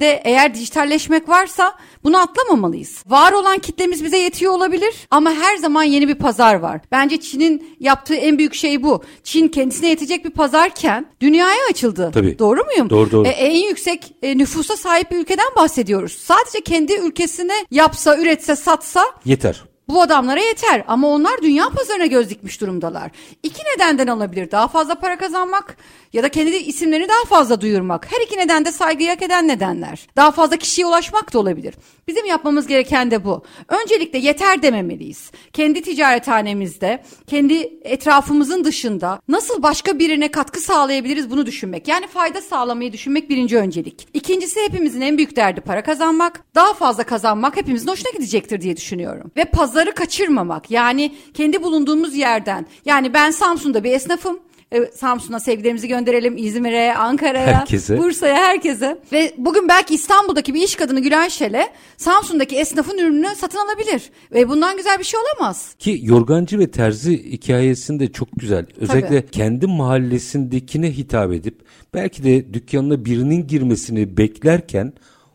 [0.00, 3.04] yönteminde eğer dijitalleşmek varsa bunu atlamamalıyız.
[3.06, 6.80] Var olan kitlemiz bize yetiyor olabilir ama her zaman yeni bir pazar var.
[6.92, 9.02] Bence Çin'in yaptığı en büyük şey bu.
[9.24, 12.10] Çin kendisine yetecek bir pazarken dünyaya açıldı.
[12.14, 12.38] Tabii.
[12.38, 12.90] Doğru muyum?
[12.90, 13.26] Doğru, doğru.
[13.28, 16.12] E, en yüksek e, nüfusa sahip bir ülkeden bahsediyoruz.
[16.12, 19.64] Sadece kendi ülkesine yapsa, üretse, satsa Yeter.
[19.88, 23.10] bu adamlara yeter ama onlar dünya pazarına göz dikmiş durumdalar.
[23.42, 24.50] İki nedenden olabilir.
[24.50, 25.76] Daha fazla para kazanmak
[26.12, 28.12] ya da kendi isimlerini daha fazla duyurmak.
[28.12, 30.08] Her iki neden de saygıyı hak eden nedenler.
[30.16, 31.74] Daha fazla kişiye ulaşmak da olabilir.
[32.08, 33.44] Bizim yapmamız gereken de bu.
[33.68, 35.30] Öncelikle yeter dememeliyiz.
[35.52, 41.88] Kendi ticarethanemizde, kendi etrafımızın dışında nasıl başka birine katkı sağlayabiliriz bunu düşünmek.
[41.88, 44.08] Yani fayda sağlamayı düşünmek birinci öncelik.
[44.14, 46.44] İkincisi hepimizin en büyük derdi para kazanmak.
[46.54, 49.30] Daha fazla kazanmak hepimizin hoşuna gidecektir diye düşünüyorum.
[49.36, 50.70] Ve pazarı kaçırmamak.
[50.70, 52.66] Yani kendi bulunduğumuz yerden.
[52.84, 54.40] Yani ben Samsun'da bir esnafım.
[54.72, 57.64] E, Samsun'a sevgilerimizi gönderelim İzmir'e, Ankara'ya.
[57.88, 58.98] Bursa'ya, herkese.
[59.12, 64.10] Ve bugün belki İstanbul'daki bir iş kadını Gülen Şel'e Samsun'daki esnafın ürününü satın alabilir.
[64.32, 65.74] Ve bundan güzel bir şey olamaz.
[65.78, 68.66] Ki yorgancı ve terzi hikayesinde çok güzel.
[68.80, 71.60] Özellikle kendi mahallesindekine hitap edip
[71.94, 74.92] belki de dükkanına birinin girmesini beklerken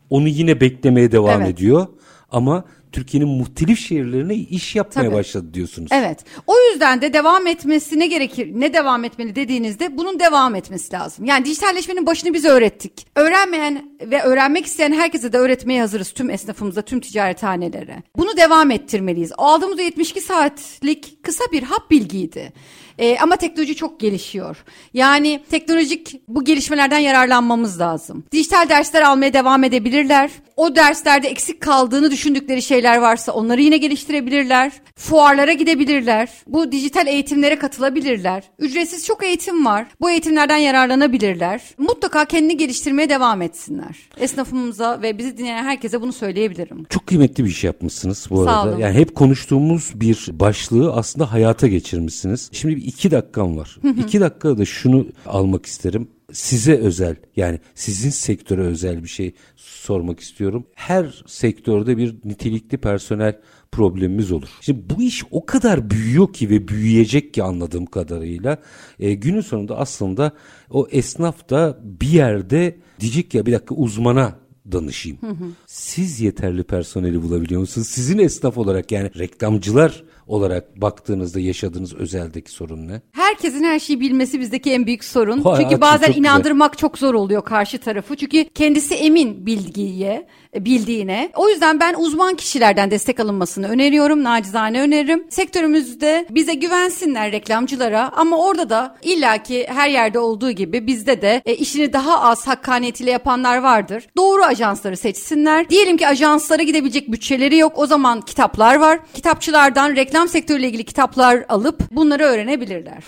[0.10, 1.54] onu yine beklemeye devam Evet.
[1.54, 1.88] ediyor.
[2.32, 2.66] Ama
[2.96, 5.16] Türkiye'nin muhtelif şehirlerine iş yapmaya Tabii.
[5.16, 5.90] başladı diyorsunuz.
[5.94, 6.26] Evet.
[6.48, 8.52] O yüzden de devam etmesi ne gerekir?
[8.54, 11.26] Ne devam etmeli dediğinizde bunun devam etmesi lazım.
[11.26, 13.08] Yani dijitalleşmenin başını biz öğrettik.
[13.16, 18.04] Öğrenmeyen ve öğrenmek isteyen herkese de öğretmeye hazırız tüm esnafımıza, tüm ticarethanelere.
[18.18, 19.32] Bunu devam ettirmeliyiz.
[19.38, 22.54] Aldığımız o 72 saatlik kısa bir hap bilgiydi.
[23.00, 24.58] Ee, ama teknoloji çok gelişiyor.
[24.94, 28.24] Yani teknolojik bu gelişmelerden yararlanmamız lazım.
[28.32, 30.32] Dijital dersler almaya devam edebilirler.
[30.58, 34.72] O derslerde eksik kaldığını düşündükleri şeyler varsa onları yine geliştirebilirler.
[34.96, 36.30] Fuarlara gidebilirler.
[36.48, 38.44] Bu dijital eğitimlere katılabilirler.
[38.60, 39.88] Ücretsiz çok eğitim var.
[40.02, 41.62] Bu eğitimlerden yararlanabilirler.
[41.78, 43.96] Mutlaka kendini geliştirmeye devam etsinler.
[44.18, 46.86] Esnafımıza ve bizi dinleyen herkese bunu söyleyebilirim.
[46.90, 48.70] Çok kıymetli bir iş yapmışsınız bu Sağ arada.
[48.70, 48.80] olun.
[48.80, 52.50] Yani hep konuştuğumuz bir başlığı aslında hayata geçirmişsiniz.
[52.52, 53.78] Şimdi iki dakikam var.
[53.98, 56.08] iki dakikada da şunu almak isterim.
[56.32, 60.68] Size özel yani sizin sektöre özel bir şey sormak istiyorum.
[60.76, 63.40] Her sektörde bir nitelikli personel
[63.72, 64.48] problemimiz olur.
[64.62, 68.58] Şimdi bu iş o kadar büyüyor ki ve büyüyecek ki anladığım kadarıyla
[69.00, 70.32] e, günün sonunda aslında
[70.70, 74.36] o esnaf da bir yerde diyecek ya bir dakika uzmana
[74.72, 75.18] danışayım.
[75.66, 77.88] Siz yeterli personeli bulabiliyor musunuz?
[77.88, 83.02] Sizin esnaf olarak yani reklamcılar olarak baktığınızda yaşadığınız özeldeki sorun ne?
[83.12, 85.42] Herkesin her şeyi bilmesi bizdeki en büyük sorun.
[85.42, 86.20] Hayatım Çünkü bazen çok güzel.
[86.30, 88.16] inandırmak çok zor oluyor karşı tarafı.
[88.16, 91.30] Çünkü kendisi emin bilgiye, bildiğine.
[91.36, 94.24] O yüzden ben uzman kişilerden destek alınmasını öneriyorum.
[94.24, 95.26] Nacizane öneririm.
[95.30, 101.56] Sektörümüzde bize güvensinler reklamcılara ama orada da illaki her yerde olduğu gibi bizde de e,
[101.56, 104.04] işini daha az hakkaniyetiyle yapanlar vardır.
[104.18, 105.70] Doğru ajansları seçsinler.
[105.70, 107.74] Diyelim ki ajanslara gidebilecek bütçeleri yok.
[107.76, 109.00] O zaman kitaplar var.
[109.14, 113.04] Kitapçılardan reklam sektörüyle ilgili kitaplar alıp bunları öğrenebilirler.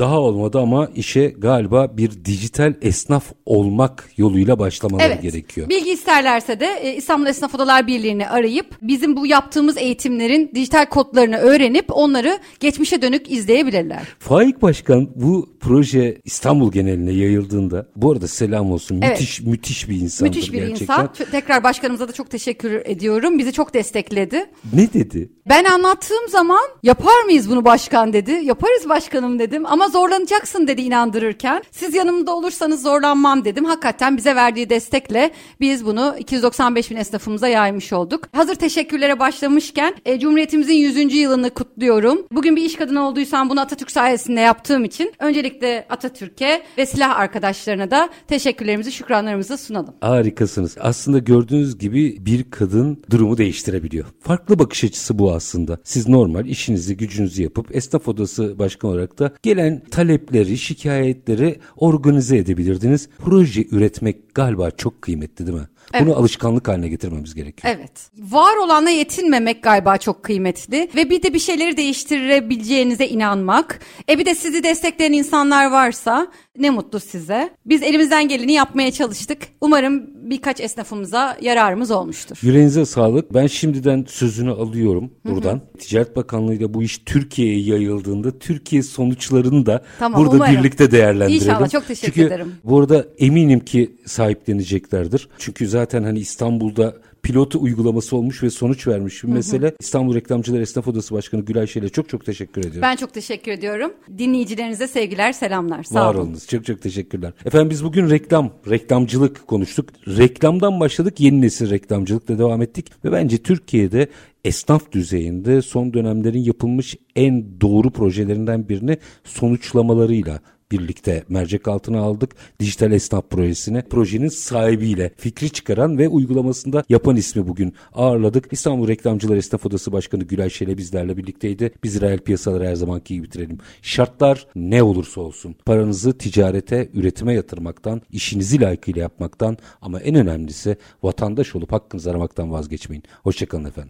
[0.00, 5.22] Daha olmadı ama işe galiba bir dijital esnaf olmak yoluyla başlamaları Evet.
[5.22, 5.68] gerekiyor.
[5.68, 11.36] Bilgi isterlerse de e, İstanbul Esnaf Odalar Birliği'ni arayıp bizim bu yaptığımız eğitimlerin dijital kodlarını
[11.36, 14.02] öğrenip onları geçmişe dönük izleyebilirler.
[14.18, 19.20] Faik Başkan bu proje İstanbul geneline yayıldığında bu arada selam olsun Evet.
[19.20, 20.82] müthiş müthiş bir insandır Müthiş bir gerçekten.
[20.84, 21.08] insan.
[21.30, 23.38] Tekrar başkanımıza da çok teşekkür ediyorum.
[23.38, 24.46] Bizi çok destekledi.
[24.72, 25.30] Ne dedi?
[25.48, 28.30] Ben anlattığım zaman yapar mıyız bunu başkan dedi.
[28.44, 31.62] Yaparız başkanım dedim ama zorlanacaksın dedi inandırırken.
[31.70, 33.64] Siz yanımda olursanız zorlanmam dedim.
[33.64, 35.30] Hakikaten bize verdiği destekle
[35.60, 38.28] biz bunu 295 bin esnafımıza yaymış olduk.
[38.32, 41.14] Hazır teşekkürlere başlamışken e, Cumhuriyetimizin 100.
[41.14, 42.26] yılını kutluyorum.
[42.32, 47.90] Bugün bir iş kadını olduysam bunu Atatürk sayesinde yaptığım için öncelikle Atatürk'e ve silah arkadaşlarına
[47.90, 49.94] da teşekkürlerimizi, şükranlarımızı sunalım.
[50.00, 50.76] Harikasınız.
[50.80, 54.06] Aslında gördüğünüz gibi bir kadın durumu değiştirebiliyor.
[54.20, 55.78] Farklı bakış açısı bu aslında.
[55.84, 63.08] Siz normal işinizi gücünüzü yapıp esnaf odası başkan olarak da gelen talepleri, şikayetleri organize edebilirdiniz.
[63.18, 65.68] Proje üretmek galiba çok kıymetli değil mi?
[66.00, 67.74] Bunu alışkanlık haline getirmemiz gerekiyor.
[67.76, 68.10] Evet.
[68.18, 73.80] Var olanla yetinmemek galiba çok kıymetli ve bir de bir şeyleri değiştirebileceğinize inanmak.
[74.08, 76.26] E bir de sizi destekleyen insanlar varsa
[76.58, 77.50] ne mutlu size.
[77.66, 79.38] Biz elimizden geleni yapmaya çalıştık.
[79.60, 82.38] Umarım birkaç esnafımıza yararımız olmuştur.
[82.42, 83.34] Yüreğinize sağlık.
[83.34, 85.60] Ben şimdiden sözünü alıyorum buradan.
[85.78, 90.56] Ticaret Bakanlığı ile bu iş Türkiye'ye yayıldığında Türkiye sonuçlarını da Tamam, burada umarım.
[90.56, 91.42] birlikte değerlendirelim.
[91.50, 92.52] İnşallah, çok teşekkür Çünkü ederim.
[92.64, 95.28] bu arada eminim ki sahipleneceklerdir.
[95.38, 99.74] Çünkü zaten hani İstanbul'da pilotu uygulaması olmuş ve sonuç vermiş bir mesele.
[99.80, 102.82] İstanbul Reklamcılar Esnaf Odası Başkanı Gülay Şel'e çok çok teşekkür ediyorum.
[102.82, 103.92] Ben çok teşekkür ediyorum.
[104.18, 105.82] Dinleyicilerinize sevgiler, selamlar.
[105.82, 106.24] Sağ Var olun.
[106.24, 106.46] olunuz.
[106.46, 107.32] Çok çok teşekkürler.
[107.44, 109.88] Efendim biz bugün reklam, reklamcılık konuştuk.
[110.08, 113.04] Reklamdan başladık, yeni nesil reklamcılıkla devam ettik.
[113.04, 114.08] Ve bence Türkiye'de
[114.44, 120.40] esnaf düzeyinde son dönemlerin yapılmış en doğru projelerinden birini sonuçlamalarıyla
[120.72, 122.30] birlikte mercek altına aldık.
[122.60, 128.52] Dijital Esnaf Projesi'ne projenin sahibiyle fikri çıkaran ve uygulamasında yapan ismi bugün ağırladık.
[128.52, 131.72] İstanbul Reklamcılar Esnaf Odası Başkanı Gülay Şele bizlerle birlikteydi.
[131.84, 133.58] Biz reel piyasaları her zamanki gibi bitirelim.
[133.82, 141.56] Şartlar ne olursa olsun paranızı ticarete, üretime yatırmaktan, işinizi layıkıyla yapmaktan ama en önemlisi vatandaş
[141.56, 143.04] olup hakkınızı aramaktan vazgeçmeyin.
[143.22, 143.88] Hoşçakalın efendim.